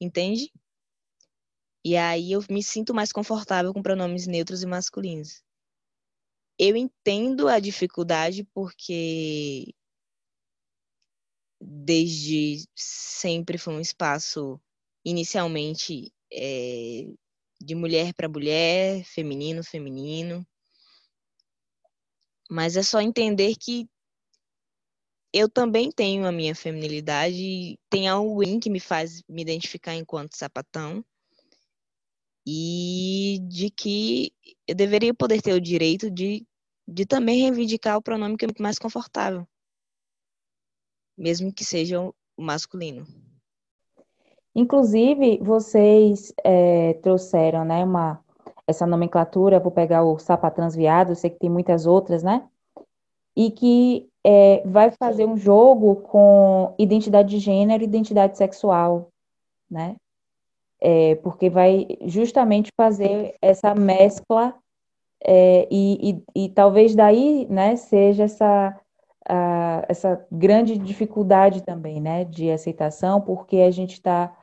Entende? 0.00 0.52
E 1.84 1.96
aí 1.96 2.32
eu 2.32 2.44
me 2.48 2.62
sinto 2.62 2.94
mais 2.94 3.12
confortável 3.12 3.72
com 3.72 3.82
pronomes 3.82 4.26
neutros 4.26 4.62
e 4.62 4.66
masculinos. 4.66 5.42
Eu 6.58 6.76
entendo 6.76 7.48
a 7.48 7.58
dificuldade 7.58 8.44
porque 8.54 9.74
desde 11.60 12.64
sempre 12.74 13.56
foi 13.58 13.74
um 13.74 13.80
espaço 13.80 14.60
inicialmente 15.04 16.12
é, 16.32 17.06
de 17.60 17.74
mulher 17.74 18.12
para 18.14 18.28
mulher, 18.28 19.04
feminino, 19.04 19.62
feminino. 19.62 20.46
Mas 22.50 22.76
é 22.76 22.82
só 22.82 23.00
entender 23.00 23.54
que 23.56 23.88
eu 25.32 25.48
também 25.48 25.90
tenho 25.90 26.26
a 26.26 26.32
minha 26.32 26.54
feminilidade, 26.54 27.78
tem 27.88 28.06
algo 28.06 28.42
em 28.42 28.60
que 28.60 28.68
me 28.68 28.78
faz 28.80 29.22
me 29.28 29.40
identificar 29.40 29.94
enquanto 29.94 30.36
sapatão 30.36 31.02
e 32.46 33.38
de 33.48 33.70
que 33.70 34.32
eu 34.66 34.74
deveria 34.74 35.14
poder 35.14 35.40
ter 35.40 35.52
o 35.52 35.60
direito 35.60 36.10
de, 36.10 36.46
de 36.86 37.06
também 37.06 37.42
reivindicar 37.42 37.96
o 37.96 38.02
pronome 38.02 38.36
que 38.36 38.44
é 38.44 38.48
mais 38.58 38.78
confortável, 38.78 39.46
mesmo 41.16 41.52
que 41.52 41.64
seja 41.64 42.00
o 42.00 42.14
masculino. 42.36 43.06
Inclusive, 44.54 45.38
vocês 45.38 46.32
é, 46.44 46.94
trouxeram, 46.94 47.64
né, 47.64 47.84
uma, 47.84 48.22
essa 48.66 48.86
nomenclatura, 48.86 49.60
vou 49.60 49.72
pegar 49.72 50.04
o 50.04 50.18
sapatãs-viado, 50.18 51.14
sei 51.14 51.30
que 51.30 51.38
tem 51.38 51.50
muitas 51.50 51.86
outras, 51.86 52.22
né? 52.22 52.46
E 53.34 53.50
que 53.50 54.10
é, 54.22 54.66
vai 54.66 54.90
fazer 54.90 55.24
um 55.24 55.38
jogo 55.38 55.96
com 56.02 56.74
identidade 56.78 57.30
de 57.30 57.38
gênero 57.38 57.82
e 57.82 57.86
identidade 57.86 58.36
sexual, 58.36 59.08
né? 59.70 59.96
É, 60.84 61.14
porque 61.16 61.48
vai 61.48 61.86
justamente 62.06 62.72
fazer 62.76 63.36
essa 63.40 63.72
mescla 63.72 64.52
é, 65.24 65.68
e, 65.70 66.10
e, 66.34 66.44
e, 66.44 66.48
talvez 66.48 66.96
daí, 66.96 67.46
né, 67.48 67.76
seja 67.76 68.24
essa, 68.24 68.80
a, 69.28 69.84
essa 69.88 70.26
grande 70.30 70.76
dificuldade 70.76 71.62
também, 71.62 72.00
né, 72.00 72.24
de 72.24 72.50
aceitação, 72.50 73.20
porque 73.20 73.58
a 73.58 73.70
gente 73.70 73.92
está 73.92 74.36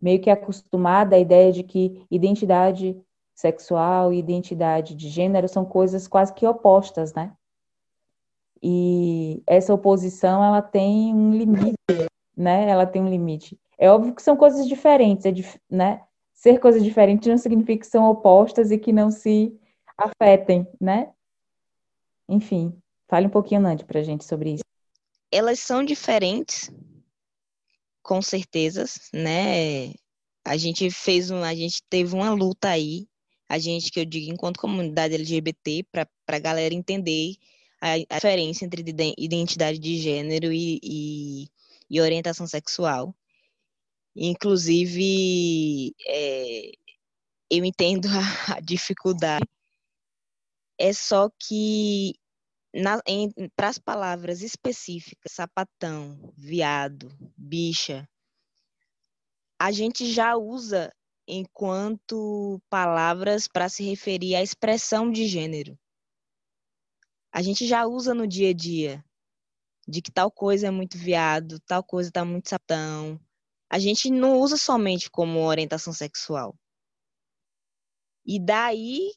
meio 0.00 0.20
que 0.20 0.28
acostumada 0.28 1.16
à 1.16 1.18
ideia 1.18 1.50
de 1.50 1.62
que 1.62 2.04
identidade 2.10 3.00
sexual 3.34 4.12
e 4.12 4.18
identidade 4.18 4.94
de 4.94 5.08
gênero 5.08 5.48
são 5.48 5.64
coisas 5.64 6.06
quase 6.06 6.34
que 6.34 6.46
opostas, 6.46 7.14
né? 7.14 7.32
E 8.62 9.42
essa 9.46 9.72
oposição, 9.72 10.42
ela 10.42 10.60
tem 10.62 11.14
um 11.14 11.30
limite, 11.30 11.76
né? 12.36 12.68
Ela 12.68 12.86
tem 12.86 13.02
um 13.02 13.08
limite. 13.08 13.58
É 13.78 13.90
óbvio 13.90 14.14
que 14.14 14.22
são 14.22 14.36
coisas 14.36 14.66
diferentes, 14.66 15.26
é 15.26 15.30
dif 15.30 15.58
né? 15.70 16.02
Ser 16.32 16.60
coisas 16.60 16.82
diferentes 16.82 17.28
não 17.28 17.38
significa 17.38 17.80
que 17.80 17.86
são 17.86 18.08
opostas 18.08 18.70
e 18.70 18.78
que 18.78 18.92
não 18.92 19.10
se 19.10 19.58
afetem, 19.96 20.66
né? 20.80 21.12
Enfim, 22.28 22.76
fale 23.08 23.26
um 23.26 23.30
pouquinho, 23.30 23.60
Nandi, 23.60 23.84
pra 23.84 24.02
gente 24.02 24.24
sobre 24.24 24.54
isso. 24.54 24.64
Elas 25.30 25.58
são 25.60 25.84
diferentes, 25.84 26.70
com 28.02 28.20
certezas, 28.22 29.08
né? 29.12 29.92
A 30.44 30.56
gente 30.56 30.90
fez 30.90 31.30
a 31.30 31.54
gente 31.54 31.82
teve 31.88 32.14
uma 32.14 32.30
luta 32.30 32.68
aí, 32.68 33.08
a 33.48 33.58
gente 33.58 33.90
que 33.90 34.00
eu 34.00 34.04
digo 34.04 34.32
enquanto 34.32 34.60
comunidade 34.60 35.14
LGBT 35.14 35.84
para 35.90 36.08
a 36.28 36.38
galera 36.38 36.74
entender 36.74 37.34
a, 37.80 37.94
a, 37.94 38.16
diferença 38.16 38.64
entre 38.64 38.84
identidade 39.18 39.78
de 39.78 39.96
gênero 39.98 40.52
e, 40.52 40.80
e, 40.82 41.48
e 41.90 42.00
orientação 42.00 42.46
sexual. 42.46 43.14
Inclusive, 44.16 45.94
é, 46.06 46.70
eu 47.50 47.64
entendo 47.64 48.08
a, 48.50 48.56
a 48.56 48.60
dificuldade. 48.60 49.46
É 50.78 50.92
só 50.92 51.30
que 51.38 52.14
para 53.54 53.68
as 53.68 53.78
palavras 53.78 54.42
específicas, 54.42 55.32
sapatão, 55.32 56.32
viado, 56.36 57.08
bicha, 57.36 58.08
a 59.58 59.72
gente 59.72 60.10
já 60.12 60.36
usa 60.36 60.92
enquanto 61.26 62.60
palavras 62.68 63.48
para 63.48 63.68
se 63.68 63.82
referir 63.82 64.34
à 64.36 64.42
expressão 64.42 65.10
de 65.10 65.26
gênero. 65.26 65.78
A 67.32 67.42
gente 67.42 67.66
já 67.66 67.86
usa 67.86 68.14
no 68.14 68.26
dia 68.26 68.50
a 68.50 68.54
dia 68.54 69.04
de 69.88 70.02
que 70.02 70.10
tal 70.10 70.30
coisa 70.30 70.66
é 70.66 70.70
muito 70.70 70.98
viado, 70.98 71.60
tal 71.60 71.82
coisa 71.82 72.10
tá 72.10 72.24
muito 72.24 72.48
sapatão. 72.48 73.20
A 73.76 73.78
gente 73.78 74.10
não 74.10 74.38
usa 74.38 74.56
somente 74.56 75.10
como 75.10 75.44
orientação 75.44 75.92
sexual. 75.92 76.56
E 78.24 78.40
daí 78.40 79.12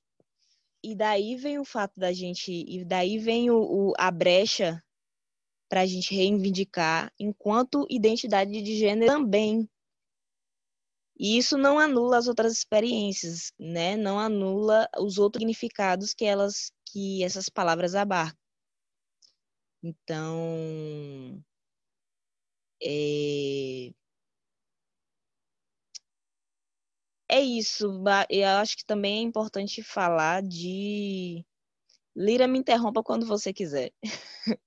e 0.84 0.94
daí 0.94 1.38
vem 1.38 1.58
o 1.58 1.64
fato 1.64 1.98
da 1.98 2.12
gente 2.12 2.52
e 2.52 2.84
daí 2.84 3.18
vem 3.18 3.50
o, 3.50 3.58
o 3.58 3.94
a 3.98 4.12
brecha 4.12 4.84
para 5.70 5.82
a 5.82 5.86
gente 5.86 6.14
reivindicar 6.14 7.10
enquanto 7.18 7.88
identidade 7.90 8.62
de 8.62 8.78
gênero 8.78 9.10
também. 9.10 9.70
E 11.18 11.38
isso 11.38 11.58
não 11.58 11.80
anula 11.80 12.18
as 12.18 12.28
outras 12.28 12.52
experiências, 12.52 13.54
né? 13.58 13.96
Não 13.96 14.20
anula 14.20 14.90
os 15.00 15.18
outros 15.18 15.40
significados 15.40 16.14
que 16.14 16.26
elas 16.26 16.70
que 16.92 17.24
essas 17.24 17.48
palavras 17.48 17.96
abarcam. 17.96 18.38
Então, 19.82 21.42
é, 22.84 23.94
é 27.30 27.40
isso. 27.42 28.04
Eu 28.30 28.48
acho 28.58 28.76
que 28.76 28.86
também 28.86 29.20
é 29.20 29.22
importante 29.22 29.84
falar 29.84 30.42
de. 30.42 31.46
Lira, 32.16 32.48
me 32.48 32.60
interrompa 32.60 33.04
quando 33.04 33.26
você 33.26 33.54
quiser. 33.54 33.94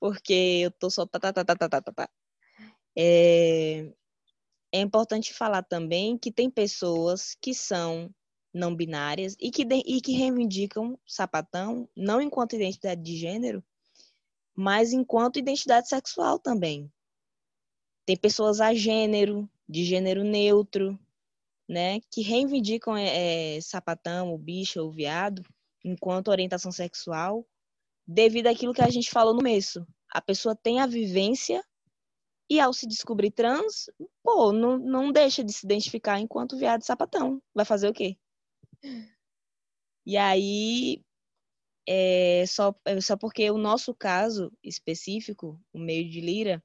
Porque 0.00 0.62
eu 0.64 0.70
tô 0.70 0.90
só. 0.90 1.06
Tá, 1.06 1.20
tá, 1.20 1.32
tá, 1.32 1.44
tá, 1.44 1.56
tá, 1.56 1.68
tá, 1.68 1.92
tá. 1.92 2.10
É... 2.96 3.92
é 4.72 4.80
importante 4.80 5.34
falar 5.34 5.62
também 5.62 6.18
que 6.18 6.32
tem 6.32 6.50
pessoas 6.50 7.36
que 7.40 7.54
são 7.54 8.10
não 8.52 8.74
binárias 8.74 9.36
e 9.38 9.50
que, 9.50 9.64
de... 9.64 9.82
e 9.86 10.00
que 10.00 10.12
reivindicam 10.12 10.98
sapatão, 11.06 11.88
não 11.94 12.22
enquanto 12.22 12.56
identidade 12.56 13.02
de 13.02 13.16
gênero, 13.16 13.62
mas 14.54 14.92
enquanto 14.92 15.38
identidade 15.38 15.88
sexual 15.88 16.38
também. 16.38 16.90
Tem 18.06 18.16
pessoas 18.16 18.60
a 18.60 18.72
gênero, 18.72 19.48
de 19.68 19.84
gênero 19.84 20.24
neutro, 20.24 20.98
né, 21.68 22.00
que 22.10 22.22
reivindicam 22.22 22.96
é, 22.96 23.60
sapatão, 23.60 24.32
o 24.32 24.38
bicho, 24.38 24.80
o 24.80 24.90
viado, 24.90 25.42
enquanto 25.84 26.28
orientação 26.28 26.70
sexual, 26.70 27.46
devido 28.06 28.46
àquilo 28.46 28.74
que 28.74 28.82
a 28.82 28.90
gente 28.90 29.10
falou 29.10 29.34
no 29.34 29.40
começo. 29.40 29.86
A 30.10 30.20
pessoa 30.20 30.54
tem 30.54 30.80
a 30.80 30.86
vivência 30.86 31.62
e 32.48 32.60
ao 32.60 32.72
se 32.72 32.86
descobrir 32.86 33.32
trans, 33.32 33.90
pô, 34.22 34.52
não, 34.52 34.78
não 34.78 35.12
deixa 35.12 35.42
de 35.42 35.52
se 35.52 35.66
identificar 35.66 36.20
enquanto 36.20 36.56
viado 36.56 36.84
sapatão. 36.84 37.42
Vai 37.52 37.64
fazer 37.64 37.88
o 37.88 37.92
quê? 37.92 38.16
E 40.06 40.16
aí, 40.16 41.02
é, 41.88 42.44
só, 42.46 42.74
é 42.84 43.00
só 43.00 43.16
porque 43.16 43.50
o 43.50 43.58
nosso 43.58 43.92
caso 43.94 44.52
específico, 44.62 45.60
o 45.72 45.78
meio 45.78 46.08
de 46.08 46.20
Lira, 46.20 46.62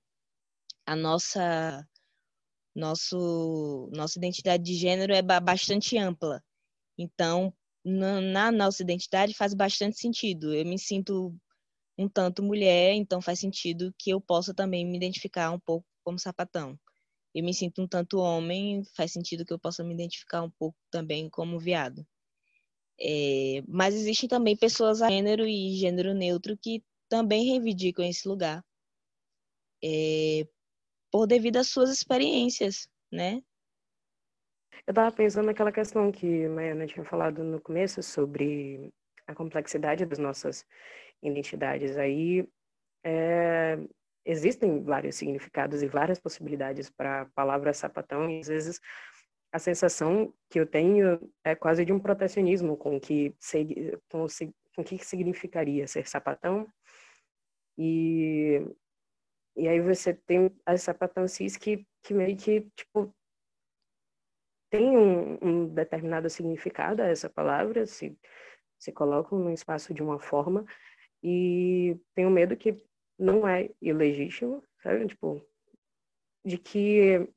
a 0.86 0.96
nossa 0.96 1.88
nosso 2.76 3.90
nossa 3.94 4.18
identidade 4.18 4.64
de 4.64 4.76
gênero 4.76 5.14
é 5.14 5.22
bastante 5.22 5.98
ampla. 5.98 6.44
Então, 6.98 7.54
na, 7.84 8.22
na 8.22 8.52
nossa 8.52 8.84
identidade 8.84 9.34
faz 9.34 9.54
bastante 9.54 10.00
sentido. 10.00 10.54
Eu 10.54 10.66
me 10.66 10.80
sinto 10.80 11.36
um 11.98 12.08
tanto 12.10 12.44
mulher, 12.44 12.94
então 12.94 13.22
faz 13.22 13.40
sentido 13.40 13.94
que 13.98 14.12
eu 14.12 14.22
possa 14.22 14.54
também 14.54 14.86
me 14.86 14.98
identificar 14.98 15.52
um 15.52 15.60
pouco 15.60 15.86
como 16.04 16.20
sapatão. 16.20 16.80
Eu 17.34 17.44
me 17.44 17.54
sinto 17.54 17.82
um 17.82 17.88
tanto 17.88 18.20
homem, 18.20 18.84
faz 18.96 19.12
sentido 19.14 19.46
que 19.46 19.54
eu 19.54 19.60
possa 19.60 19.84
me 19.84 19.94
identificar 19.94 20.44
um 20.44 20.50
pouco 20.52 20.78
também 20.92 21.30
como 21.30 21.60
viado. 21.60 22.06
É, 23.00 23.64
mas 23.68 23.96
existem 23.96 24.30
também 24.30 24.56
pessoas 24.56 25.02
a 25.02 25.10
gênero 25.10 25.48
e 25.48 25.76
gênero 25.76 26.14
neutro 26.14 26.58
que 26.58 26.84
também 27.10 27.46
reivindicam 27.46 28.06
esse 28.06 28.28
lugar. 28.28 28.64
É, 29.84 30.48
por 31.12 31.28
devido 31.28 31.58
às 31.58 31.68
suas 31.68 31.90
experiências, 31.90 32.88
né? 33.12 33.42
Eu 34.88 34.92
estava 34.92 35.12
pensando 35.12 35.46
naquela 35.46 35.72
questão 35.72 36.12
que 36.12 36.46
a 36.46 36.50
Maiana 36.50 36.88
tinha 36.88 37.06
falado 37.06 37.44
no 37.44 37.62
começo 37.62 38.02
sobre 38.02 38.92
a 39.28 39.36
complexidade 39.36 40.06
das 40.06 40.18
nossas 40.18 40.66
identidades. 41.22 41.98
Aí 41.98 42.48
é, 43.04 43.78
existem 44.26 44.84
vários 44.84 45.16
significados 45.16 45.84
e 45.84 45.88
várias 45.88 46.20
possibilidades 46.20 46.90
para 46.90 47.22
a 47.22 47.26
palavra 47.26 47.74
sapatão, 47.74 48.30
e 48.30 48.40
às 48.40 48.48
vezes 48.48 48.80
a 49.52 49.60
sensação 49.60 50.34
que 50.50 50.60
eu 50.60 50.66
tenho 50.66 51.20
é 51.44 51.56
quase 51.56 51.84
de 51.84 51.92
um 51.92 52.00
protecionismo 52.00 52.78
com 52.78 53.00
que 53.00 53.36
com, 54.10 54.26
com 54.76 54.84
que 54.84 54.98
significaria 55.00 55.86
ser 55.88 56.08
sapatão 56.08 56.66
e 57.78 58.66
e 59.56 59.68
aí 59.68 59.82
você 59.82 60.14
tem 60.14 60.52
as 60.66 60.84
sapatão 60.84 61.28
cis 61.28 61.58
que, 61.58 61.86
que 62.04 62.14
meio 62.14 62.36
que, 62.38 62.62
tipo, 62.76 63.14
tem 64.70 64.98
um, 64.98 65.38
um 65.42 65.68
determinado 65.68 66.30
significado 66.30 67.02
a 67.02 67.08
essa 67.08 67.30
palavra, 67.30 67.86
se, 67.86 68.18
se 68.80 68.92
colocam 68.92 69.38
no 69.38 69.52
espaço 69.52 69.94
de 69.94 70.02
uma 70.02 70.20
forma, 70.20 70.66
e 71.24 72.00
tenho 72.16 72.30
medo 72.30 72.56
que 72.56 72.78
não 73.20 73.48
é 73.48 73.70
ilegítimo, 73.82 74.64
sabe? 74.82 75.08
Tipo, 75.08 75.46
de 76.44 76.58
que 76.58 77.28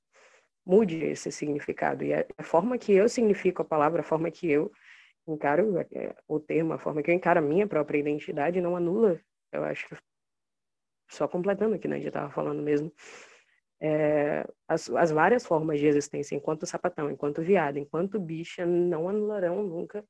mude 0.64 1.04
esse 1.04 1.30
significado. 1.30 2.04
E 2.04 2.14
a, 2.14 2.24
forma 2.42 2.78
que 2.78 2.92
eu 2.92 3.08
significo 3.08 3.62
a 3.62 3.64
palavra, 3.64 4.00
a 4.00 4.04
forma 4.04 4.30
que 4.30 4.50
eu 4.50 4.72
encaro 5.26 5.78
é, 5.78 6.14
o 6.26 6.40
termo, 6.40 6.72
a 6.72 6.78
forma 6.78 7.02
que 7.02 7.10
eu 7.10 7.14
encaro 7.14 7.40
a 7.40 7.42
minha 7.42 7.66
própria 7.66 7.98
identidade 7.98 8.60
não 8.60 8.76
anula, 8.76 9.20
eu 9.52 9.64
acho 9.64 9.88
só 11.08 11.28
completando 11.28 11.74
aqui, 11.74 11.88
né, 11.88 11.96
a 11.96 11.98
gente 11.98 12.08
estava 12.08 12.30
falando 12.30 12.62
mesmo, 12.62 12.92
é, 13.80 14.46
as, 14.68 14.88
as 14.90 15.10
várias 15.10 15.44
formas 15.44 15.78
de 15.78 15.86
existência 15.86 16.34
enquanto 16.34 16.66
sapatão, 16.66 17.10
enquanto 17.10 17.42
viado, 17.42 17.78
enquanto 17.78 18.18
bicha, 18.18 18.64
não 18.64 19.08
anularão 19.08 19.62
nunca 19.62 20.04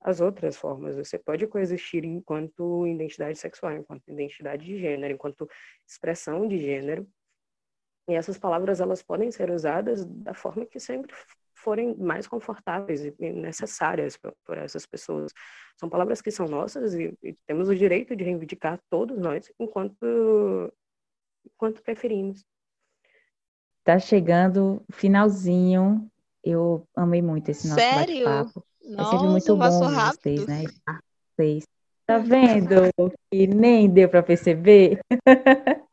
as 0.00 0.20
outras 0.20 0.56
formas. 0.56 0.96
Você 0.96 1.18
pode 1.18 1.46
coexistir 1.46 2.04
enquanto 2.04 2.86
identidade 2.86 3.38
sexual, 3.38 3.72
enquanto 3.72 4.08
identidade 4.08 4.64
de 4.64 4.78
gênero, 4.78 5.14
enquanto 5.14 5.48
expressão 5.86 6.46
de 6.46 6.58
gênero. 6.58 7.08
E 8.08 8.14
essas 8.14 8.38
palavras 8.38 8.80
elas 8.80 9.02
podem 9.02 9.32
ser 9.32 9.50
usadas 9.50 10.04
da 10.04 10.32
forma 10.32 10.64
que 10.64 10.78
sempre 10.78 11.12
forem 11.66 11.96
mais 11.96 12.28
confortáveis 12.28 13.04
e 13.04 13.32
necessárias 13.32 14.16
por 14.16 14.56
essas 14.56 14.86
pessoas. 14.86 15.32
São 15.76 15.88
palavras 15.88 16.22
que 16.22 16.30
são 16.30 16.46
nossas 16.46 16.94
e, 16.94 17.12
e 17.24 17.32
temos 17.44 17.68
o 17.68 17.74
direito 17.74 18.14
de 18.14 18.22
reivindicar 18.22 18.78
todos 18.88 19.18
nós 19.18 19.50
enquanto, 19.58 20.72
enquanto 21.44 21.82
preferimos. 21.82 22.44
Tá 23.82 23.98
chegando 23.98 24.80
finalzinho. 24.92 26.08
Eu 26.44 26.86
amei 26.94 27.20
muito 27.20 27.50
esse 27.50 27.66
nosso 27.66 27.80
Sério? 27.80 28.24
bate-papo. 28.24 28.64
É 28.84 29.04
sempre 29.04 29.26
muito 29.26 29.56
bom 29.56 29.90
vocês, 29.90 30.46
né? 30.46 30.62
Vocês. 31.34 31.64
Tá 32.06 32.18
vendo 32.18 32.92
que 33.28 33.48
nem 33.48 33.90
deu 33.90 34.08
para 34.08 34.22
perceber? 34.22 35.00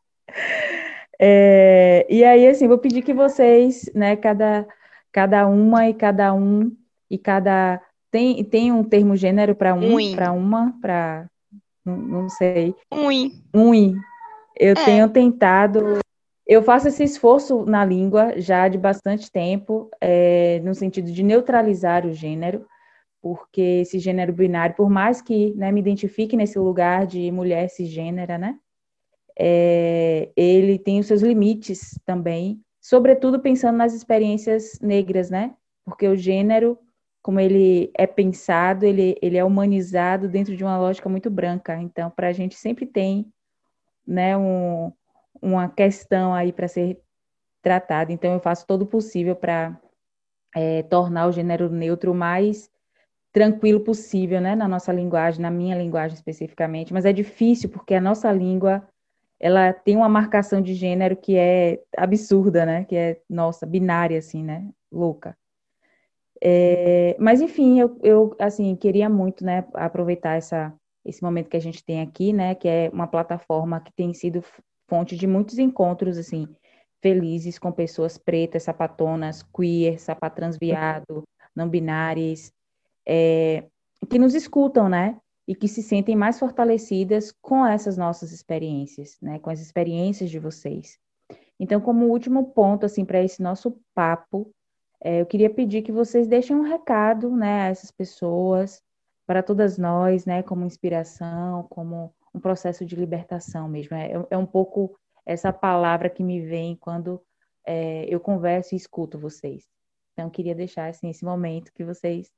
é, 1.18 2.06
e 2.08 2.22
aí, 2.22 2.46
assim, 2.46 2.68
vou 2.68 2.78
pedir 2.78 3.02
que 3.02 3.12
vocês, 3.12 3.90
né, 3.92 4.14
cada 4.14 4.64
cada 5.14 5.46
uma 5.46 5.88
e 5.88 5.94
cada 5.94 6.34
um 6.34 6.76
e 7.08 7.16
cada 7.16 7.80
tem 8.10 8.42
tem 8.42 8.72
um 8.72 8.82
termo 8.82 9.14
gênero 9.14 9.54
para 9.54 9.72
um 9.72 10.12
para 10.12 10.32
uma 10.32 10.76
para 10.82 11.30
não, 11.84 11.96
não, 11.96 12.28
sei. 12.28 12.74
Um 12.90 13.30
um 13.54 13.94
eu 14.58 14.72
é. 14.72 14.84
tenho 14.84 15.08
tentado 15.08 16.00
eu 16.44 16.64
faço 16.64 16.88
esse 16.88 17.04
esforço 17.04 17.64
na 17.64 17.84
língua 17.84 18.40
já 18.40 18.66
de 18.66 18.76
bastante 18.76 19.30
tempo 19.30 19.88
é, 20.00 20.60
no 20.64 20.74
sentido 20.74 21.12
de 21.12 21.22
neutralizar 21.22 22.04
o 22.04 22.12
gênero 22.12 22.66
porque 23.22 23.82
esse 23.82 24.00
gênero 24.00 24.32
binário 24.32 24.74
por 24.74 24.90
mais 24.90 25.22
que 25.22 25.54
né, 25.54 25.70
me 25.70 25.78
identifique 25.78 26.36
nesse 26.36 26.58
lugar 26.58 27.06
de 27.06 27.30
mulher 27.30 27.68
cisgênera 27.68 28.36
né 28.36 28.58
é, 29.38 30.32
ele 30.36 30.76
tem 30.76 30.98
os 30.98 31.06
seus 31.06 31.22
limites 31.22 31.96
também 32.04 32.60
sobretudo 32.84 33.40
pensando 33.40 33.78
nas 33.78 33.94
experiências 33.94 34.78
negras, 34.78 35.30
né? 35.30 35.54
Porque 35.86 36.06
o 36.06 36.14
gênero, 36.14 36.78
como 37.22 37.40
ele 37.40 37.90
é 37.96 38.06
pensado, 38.06 38.84
ele, 38.84 39.16
ele 39.22 39.38
é 39.38 39.44
humanizado 39.44 40.28
dentro 40.28 40.54
de 40.54 40.62
uma 40.62 40.78
lógica 40.78 41.08
muito 41.08 41.30
branca. 41.30 41.80
Então, 41.80 42.10
para 42.10 42.28
a 42.28 42.32
gente 42.32 42.56
sempre 42.56 42.84
tem 42.84 43.32
né, 44.06 44.36
um, 44.36 44.92
uma 45.40 45.66
questão 45.66 46.34
aí 46.34 46.52
para 46.52 46.68
ser 46.68 47.00
tratada. 47.62 48.12
Então, 48.12 48.34
eu 48.34 48.40
faço 48.40 48.66
todo 48.66 48.82
o 48.82 48.86
possível 48.86 49.34
para 49.34 49.80
é, 50.54 50.82
tornar 50.82 51.26
o 51.28 51.32
gênero 51.32 51.70
neutro 51.70 52.12
o 52.12 52.14
mais 52.14 52.70
tranquilo 53.32 53.80
possível, 53.80 54.42
né, 54.42 54.54
na 54.54 54.68
nossa 54.68 54.92
linguagem, 54.92 55.40
na 55.40 55.50
minha 55.50 55.74
linguagem 55.74 56.14
especificamente, 56.14 56.92
mas 56.92 57.04
é 57.06 57.12
difícil 57.12 57.68
porque 57.70 57.94
a 57.94 58.00
nossa 58.00 58.30
língua 58.30 58.86
ela 59.38 59.72
tem 59.72 59.96
uma 59.96 60.08
marcação 60.08 60.60
de 60.60 60.74
gênero 60.74 61.16
que 61.16 61.36
é 61.36 61.82
absurda, 61.96 62.64
né? 62.64 62.84
Que 62.84 62.96
é, 62.96 63.20
nossa, 63.28 63.66
binária, 63.66 64.18
assim, 64.18 64.42
né? 64.42 64.68
Louca. 64.90 65.36
É, 66.40 67.16
mas, 67.18 67.40
enfim, 67.40 67.80
eu, 67.80 67.98
eu, 68.02 68.36
assim, 68.38 68.74
queria 68.76 69.08
muito, 69.08 69.44
né, 69.44 69.64
aproveitar 69.74 70.36
essa, 70.36 70.74
esse 71.04 71.22
momento 71.22 71.48
que 71.48 71.56
a 71.56 71.60
gente 71.60 71.84
tem 71.84 72.00
aqui, 72.00 72.32
né? 72.32 72.54
Que 72.54 72.68
é 72.68 72.90
uma 72.92 73.06
plataforma 73.06 73.80
que 73.80 73.92
tem 73.92 74.12
sido 74.14 74.42
fonte 74.88 75.16
de 75.16 75.26
muitos 75.26 75.58
encontros, 75.58 76.18
assim, 76.18 76.46
felizes 77.02 77.58
com 77.58 77.72
pessoas 77.72 78.16
pretas, 78.16 78.62
sapatonas, 78.62 79.42
queer, 79.42 79.98
sapatransviado, 80.00 81.24
não 81.54 81.68
binárias, 81.68 82.52
é, 83.06 83.64
que 84.08 84.18
nos 84.18 84.34
escutam, 84.34 84.88
né? 84.88 85.18
E 85.46 85.54
que 85.54 85.68
se 85.68 85.82
sentem 85.82 86.16
mais 86.16 86.38
fortalecidas 86.38 87.32
com 87.42 87.66
essas 87.66 87.96
nossas 87.96 88.32
experiências, 88.32 89.18
né? 89.20 89.38
Com 89.38 89.50
as 89.50 89.60
experiências 89.60 90.30
de 90.30 90.38
vocês. 90.38 90.98
Então, 91.58 91.80
como 91.80 92.06
último 92.06 92.46
ponto, 92.52 92.86
assim, 92.86 93.04
para 93.04 93.22
esse 93.22 93.42
nosso 93.42 93.78
papo, 93.94 94.50
é, 95.02 95.20
eu 95.20 95.26
queria 95.26 95.50
pedir 95.50 95.82
que 95.82 95.92
vocês 95.92 96.26
deixem 96.26 96.56
um 96.56 96.62
recado, 96.62 97.34
né, 97.36 97.62
a 97.62 97.68
essas 97.68 97.90
pessoas, 97.90 98.82
para 99.26 99.42
todas 99.42 99.78
nós, 99.78 100.24
né, 100.24 100.42
como 100.42 100.64
inspiração, 100.64 101.64
como 101.64 102.14
um 102.34 102.40
processo 102.40 102.84
de 102.84 102.96
libertação 102.96 103.68
mesmo. 103.68 103.96
É, 103.96 104.12
é 104.30 104.38
um 104.38 104.46
pouco 104.46 104.98
essa 105.24 105.52
palavra 105.52 106.10
que 106.10 106.22
me 106.22 106.40
vem 106.40 106.76
quando 106.76 107.20
é, 107.66 108.04
eu 108.08 108.18
converso 108.18 108.74
e 108.74 108.76
escuto 108.76 109.18
vocês. 109.18 109.64
Então, 110.12 110.30
queria 110.30 110.54
deixar 110.54 110.88
assim, 110.88 111.10
esse 111.10 111.24
momento 111.24 111.72
que 111.72 111.84
vocês 111.84 112.30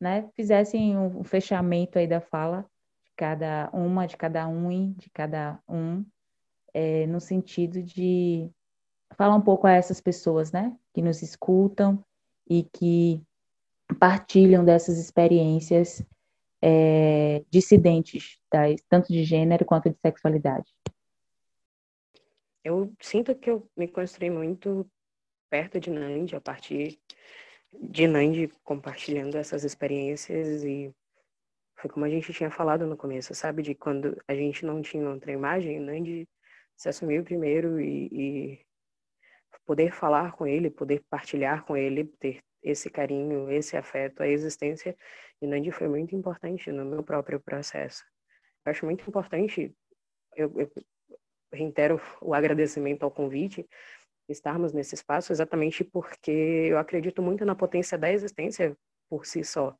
né, 0.00 0.28
fizessem 0.34 0.96
um 0.96 1.22
fechamento 1.22 1.98
aí 1.98 2.06
da 2.06 2.20
fala 2.20 2.62
de 3.04 3.12
cada 3.16 3.68
uma, 3.72 4.06
de 4.06 4.16
cada 4.16 4.48
um, 4.48 4.92
de 4.92 5.10
cada 5.10 5.60
um, 5.68 6.04
é, 6.72 7.06
no 7.06 7.20
sentido 7.20 7.82
de 7.82 8.50
falar 9.16 9.34
um 9.34 9.40
pouco 9.40 9.66
a 9.66 9.72
essas 9.72 10.00
pessoas, 10.00 10.50
né, 10.50 10.74
que 10.94 11.02
nos 11.02 11.20
escutam 11.20 12.02
e 12.48 12.64
que 12.72 13.22
partilham 13.98 14.64
dessas 14.64 14.98
experiências 14.98 16.02
é, 16.62 17.44
dissidentes, 17.50 18.38
das, 18.50 18.80
tanto 18.88 19.12
de 19.12 19.24
gênero 19.24 19.64
quanto 19.64 19.90
de 19.90 19.96
sexualidade. 20.00 20.72
Eu 22.62 22.92
sinto 23.00 23.34
que 23.34 23.50
eu 23.50 23.68
me 23.76 23.88
construí 23.88 24.30
muito 24.30 24.88
perto 25.48 25.80
de 25.80 25.90
Nandi, 25.90 26.36
a 26.36 26.40
partir 26.40 26.98
de 27.72 28.06
Nandi 28.06 28.48
compartilhando 28.64 29.36
essas 29.36 29.64
experiências 29.64 30.64
e 30.64 30.94
foi 31.76 31.90
como 31.90 32.04
a 32.04 32.10
gente 32.10 32.32
tinha 32.32 32.50
falado 32.50 32.86
no 32.86 32.96
começo, 32.96 33.34
sabe? 33.34 33.62
De 33.62 33.74
quando 33.74 34.20
a 34.28 34.34
gente 34.34 34.66
não 34.66 34.82
tinha 34.82 35.08
outra 35.08 35.32
imagem, 35.32 35.80
Nandi 35.80 36.28
se 36.76 36.88
assumiu 36.88 37.24
primeiro 37.24 37.80
e, 37.80 38.08
e 38.12 38.66
poder 39.64 39.92
falar 39.92 40.32
com 40.32 40.46
ele, 40.46 40.70
poder 40.70 41.02
partilhar 41.08 41.64
com 41.64 41.76
ele, 41.76 42.04
ter 42.18 42.42
esse 42.62 42.90
carinho, 42.90 43.50
esse 43.50 43.76
afeto, 43.76 44.22
a 44.22 44.28
existência 44.28 44.96
de 45.40 45.48
Nandi 45.48 45.70
foi 45.70 45.88
muito 45.88 46.14
importante 46.14 46.70
no 46.70 46.84
meu 46.84 47.02
próprio 47.02 47.40
processo. 47.40 48.04
Eu 48.64 48.70
acho 48.70 48.84
muito 48.84 49.08
importante, 49.08 49.74
eu, 50.36 50.52
eu 50.60 50.70
reitero 51.52 52.00
o 52.20 52.34
agradecimento 52.34 53.02
ao 53.04 53.10
convite, 53.10 53.66
estarmos 54.32 54.72
nesse 54.72 54.94
espaço, 54.94 55.32
exatamente 55.32 55.84
porque 55.84 56.30
eu 56.30 56.78
acredito 56.78 57.22
muito 57.22 57.44
na 57.44 57.54
potência 57.54 57.98
da 57.98 58.10
existência 58.10 58.76
por 59.08 59.26
si 59.26 59.44
só. 59.44 59.76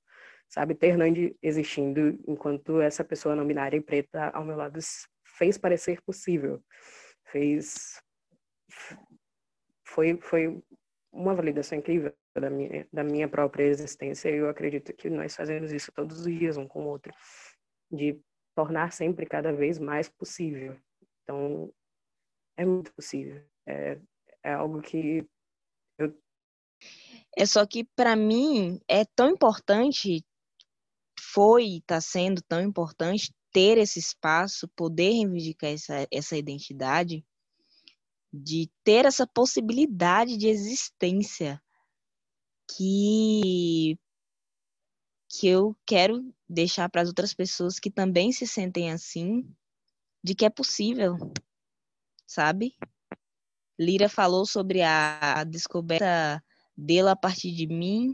Sabe, 0.49 0.75
ter 0.75 0.97
Nandi 0.97 1.37
existindo 1.41 2.19
enquanto 2.27 2.81
essa 2.81 3.05
pessoa 3.05 3.37
não 3.37 3.47
binária 3.47 3.77
e 3.77 3.81
preta 3.81 4.31
ao 4.31 4.45
meu 4.45 4.57
lado 4.57 4.81
fez 5.25 5.57
parecer 5.57 6.03
possível. 6.03 6.61
Fez 7.27 8.03
foi, 9.87 10.19
foi 10.21 10.63
uma 11.13 11.35
validação 11.35 11.79
incrível 11.79 12.13
da 12.35 12.49
minha, 12.49 12.87
da 12.93 13.05
minha 13.05 13.29
própria 13.29 13.65
existência. 13.65 14.29
Eu 14.29 14.49
acredito 14.49 14.93
que 14.93 15.11
nós 15.11 15.35
fazemos 15.35 15.73
isso 15.73 15.93
todos 15.93 16.21
os 16.21 16.27
dias, 16.27 16.57
um 16.57 16.67
com 16.67 16.85
o 16.85 16.89
outro, 16.89 17.13
de 17.91 18.21
tornar 18.55 18.93
sempre 18.93 19.27
cada 19.27 19.53
vez 19.53 19.79
mais 19.79 20.09
possível. 20.09 20.77
Então, 21.23 21.73
é 22.57 22.65
muito 22.65 22.93
possível. 22.95 23.43
É, 23.67 23.99
é 24.43 24.53
algo 24.53 24.81
que 24.81 25.27
eu. 25.99 26.15
É 27.37 27.47
só 27.47 27.67
que, 27.67 27.85
para 27.85 28.17
mim, 28.17 28.81
é 28.89 29.05
tão 29.05 29.29
importante, 29.29 30.25
foi 31.19 31.65
e 31.65 31.79
está 31.79 32.01
sendo 32.01 32.43
tão 32.43 32.61
importante 32.61 33.35
ter 33.53 33.79
esse 33.79 33.99
espaço, 33.99 34.69
poder 34.69 35.11
reivindicar 35.11 35.71
essa, 35.71 36.07
essa 36.11 36.37
identidade, 36.37 37.25
de 38.33 38.71
ter 38.85 39.05
essa 39.05 39.27
possibilidade 39.27 40.37
de 40.37 40.49
existência 40.49 41.61
que 42.77 43.99
que 45.33 45.47
eu 45.47 45.77
quero 45.87 46.35
deixar 46.49 46.89
para 46.89 47.03
as 47.03 47.09
outras 47.09 47.33
pessoas 47.33 47.79
que 47.79 47.89
também 47.89 48.33
se 48.33 48.49
sentem 48.49 48.91
assim, 48.91 49.49
de 50.25 50.35
que 50.35 50.45
é 50.45 50.51
possível, 50.51 51.17
sabe? 52.27 52.77
Lira 53.81 54.09
falou 54.09 54.45
sobre 54.45 54.83
a 54.83 55.43
descoberta 55.45 56.45
dela 56.77 57.13
a 57.13 57.17
partir 57.17 57.53
de 57.53 57.67
mim, 57.67 58.13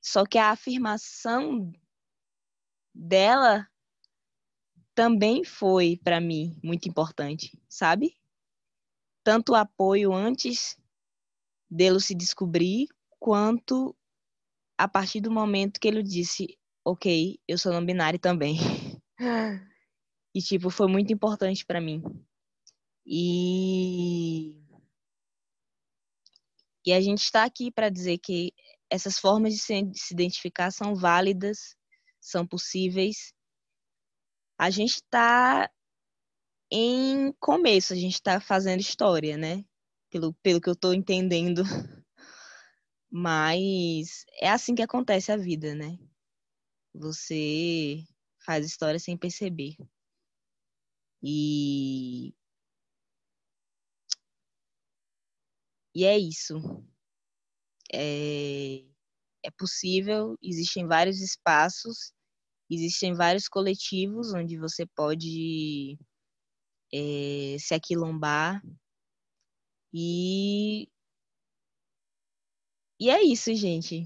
só 0.00 0.24
que 0.24 0.38
a 0.38 0.50
afirmação 0.50 1.70
dela 2.94 3.68
também 4.94 5.44
foi 5.44 6.00
para 6.02 6.20
mim 6.20 6.58
muito 6.62 6.88
importante, 6.88 7.60
sabe? 7.68 8.18
tanto 9.22 9.52
o 9.52 9.54
apoio 9.54 10.12
antes 10.12 10.76
dele 11.70 12.00
se 12.00 12.14
descobrir, 12.14 12.88
quanto 13.18 13.96
a 14.76 14.88
partir 14.88 15.20
do 15.20 15.30
momento 15.30 15.78
que 15.78 15.86
ele 15.86 16.02
disse, 16.02 16.58
ok, 16.84 17.38
eu 17.46 17.58
sou 17.58 17.72
não 17.72 17.84
binário 17.84 18.18
também. 18.18 18.56
e, 20.34 20.40
tipo, 20.40 20.70
foi 20.70 20.88
muito 20.88 21.12
importante 21.12 21.64
para 21.64 21.80
mim. 21.80 22.02
E... 23.06 24.60
E 26.84 26.92
a 26.92 27.00
gente 27.00 27.22
está 27.22 27.44
aqui 27.44 27.70
para 27.70 27.90
dizer 27.90 28.18
que 28.18 28.54
essas 28.88 29.18
formas 29.18 29.52
de 29.54 29.60
se, 29.60 29.82
de 29.82 29.98
se 29.98 30.14
identificar 30.14 30.70
são 30.70 30.94
válidas, 30.94 31.76
são 32.20 32.46
possíveis. 32.46 33.32
A 34.58 34.70
gente 34.70 34.94
está 34.96 35.70
em 36.70 37.32
começo, 37.40 37.92
a 37.92 37.96
gente 37.96 38.14
está 38.14 38.40
fazendo 38.40 38.80
história, 38.80 39.36
né? 39.36 39.64
Pelo, 40.10 40.32
pelo 40.42 40.60
que 40.60 40.68
eu 40.68 40.74
estou 40.74 40.94
entendendo. 40.94 41.62
Mas 43.10 44.24
é 44.40 44.48
assim 44.48 44.74
que 44.74 44.82
acontece 44.82 45.32
a 45.32 45.36
vida, 45.36 45.74
né? 45.74 45.98
Você 46.94 48.04
faz 48.44 48.64
história 48.66 48.98
sem 48.98 49.16
perceber. 49.16 49.76
E. 51.22 52.34
E 55.94 56.04
é 56.04 56.18
isso. 56.18 56.84
É, 57.92 58.84
é 59.44 59.50
possível, 59.58 60.36
existem 60.42 60.86
vários 60.86 61.20
espaços, 61.20 62.12
existem 62.70 63.14
vários 63.14 63.48
coletivos 63.48 64.32
onde 64.32 64.56
você 64.56 64.86
pode 64.94 65.98
é, 66.92 67.56
se 67.58 67.74
aquilombar. 67.74 68.62
E, 69.92 70.88
e 73.00 73.10
é 73.10 73.22
isso, 73.22 73.52
gente. 73.54 74.04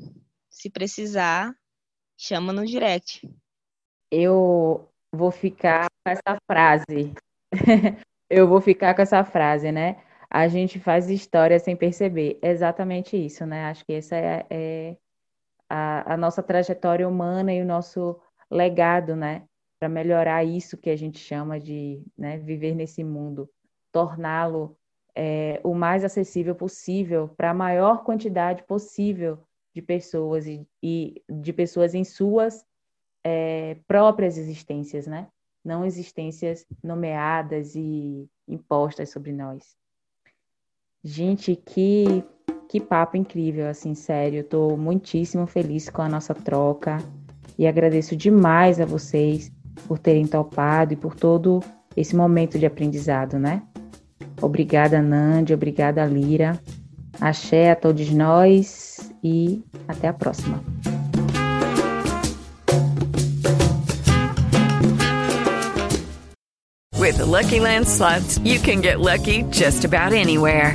Se 0.48 0.70
precisar, 0.70 1.54
chama 2.16 2.52
no 2.52 2.64
direct. 2.64 3.28
Eu 4.10 4.88
vou 5.12 5.30
ficar 5.30 5.86
com 6.04 6.10
essa 6.10 6.38
frase. 6.50 7.12
Eu 8.30 8.48
vou 8.48 8.60
ficar 8.60 8.94
com 8.94 9.02
essa 9.02 9.22
frase, 9.24 9.70
né? 9.70 10.02
A 10.34 10.48
gente 10.48 10.80
faz 10.80 11.08
história 11.10 11.58
sem 11.58 11.76
perceber. 11.76 12.38
É 12.42 12.50
exatamente 12.50 13.16
isso, 13.16 13.46
né? 13.46 13.66
Acho 13.66 13.84
que 13.84 13.92
essa 13.92 14.16
é, 14.16 14.46
é 14.50 14.96
a, 15.68 16.14
a 16.14 16.16
nossa 16.16 16.42
trajetória 16.42 17.08
humana 17.08 17.52
e 17.52 17.62
o 17.62 17.64
nosso 17.64 18.20
legado, 18.50 19.14
né? 19.14 19.46
para 19.84 19.88
melhorar 19.90 20.42
isso 20.42 20.78
que 20.78 20.88
a 20.88 20.96
gente 20.96 21.18
chama 21.18 21.60
de 21.60 22.02
né, 22.16 22.38
viver 22.38 22.74
nesse 22.74 23.04
mundo, 23.04 23.50
torná-lo 23.92 24.78
é, 25.14 25.60
o 25.62 25.74
mais 25.74 26.02
acessível 26.04 26.54
possível 26.54 27.28
para 27.36 27.50
a 27.50 27.54
maior 27.54 28.02
quantidade 28.02 28.62
possível 28.62 29.38
de 29.74 29.82
pessoas 29.82 30.46
e, 30.46 30.66
e 30.82 31.22
de 31.28 31.52
pessoas 31.52 31.94
em 31.94 32.02
suas 32.02 32.64
é, 33.22 33.76
próprias 33.86 34.38
existências, 34.38 35.06
né? 35.06 35.28
Não 35.62 35.84
existências 35.84 36.64
nomeadas 36.82 37.74
e 37.74 38.26
impostas 38.48 39.10
sobre 39.10 39.32
nós. 39.32 39.76
Gente, 41.04 41.54
que 41.54 42.24
que 42.66 42.80
papo 42.80 43.16
incrível, 43.16 43.68
assim, 43.68 43.94
sério. 43.94 44.40
Estou 44.40 44.76
muitíssimo 44.76 45.46
feliz 45.46 45.88
com 45.88 46.02
a 46.02 46.08
nossa 46.08 46.34
troca 46.34 46.98
e 47.58 47.66
agradeço 47.66 48.16
demais 48.16 48.80
a 48.80 48.86
vocês 48.86 49.52
por 49.86 49.98
terem 49.98 50.26
topado 50.26 50.92
e 50.92 50.96
por 50.96 51.14
todo 51.14 51.62
esse 51.96 52.16
momento 52.16 52.58
de 52.58 52.66
aprendizado, 52.66 53.38
né? 53.38 53.62
Obrigada, 54.42 55.00
Nandi, 55.00 55.54
obrigada, 55.54 56.04
Lira. 56.04 56.58
Axé 57.20 57.70
a 57.70 57.76
todos 57.76 58.10
nós 58.10 59.12
e 59.22 59.62
até 59.86 60.08
a 60.08 60.12
próxima. 60.12 60.60
With 66.98 67.18
the 67.18 67.26
Lucky 67.26 67.60
Land 67.60 67.86
slots, 67.86 68.38
you 68.38 68.58
can 68.58 68.80
get 68.80 68.98
lucky 68.98 69.44
just 69.52 69.84
about 69.84 70.12
anywhere. 70.12 70.74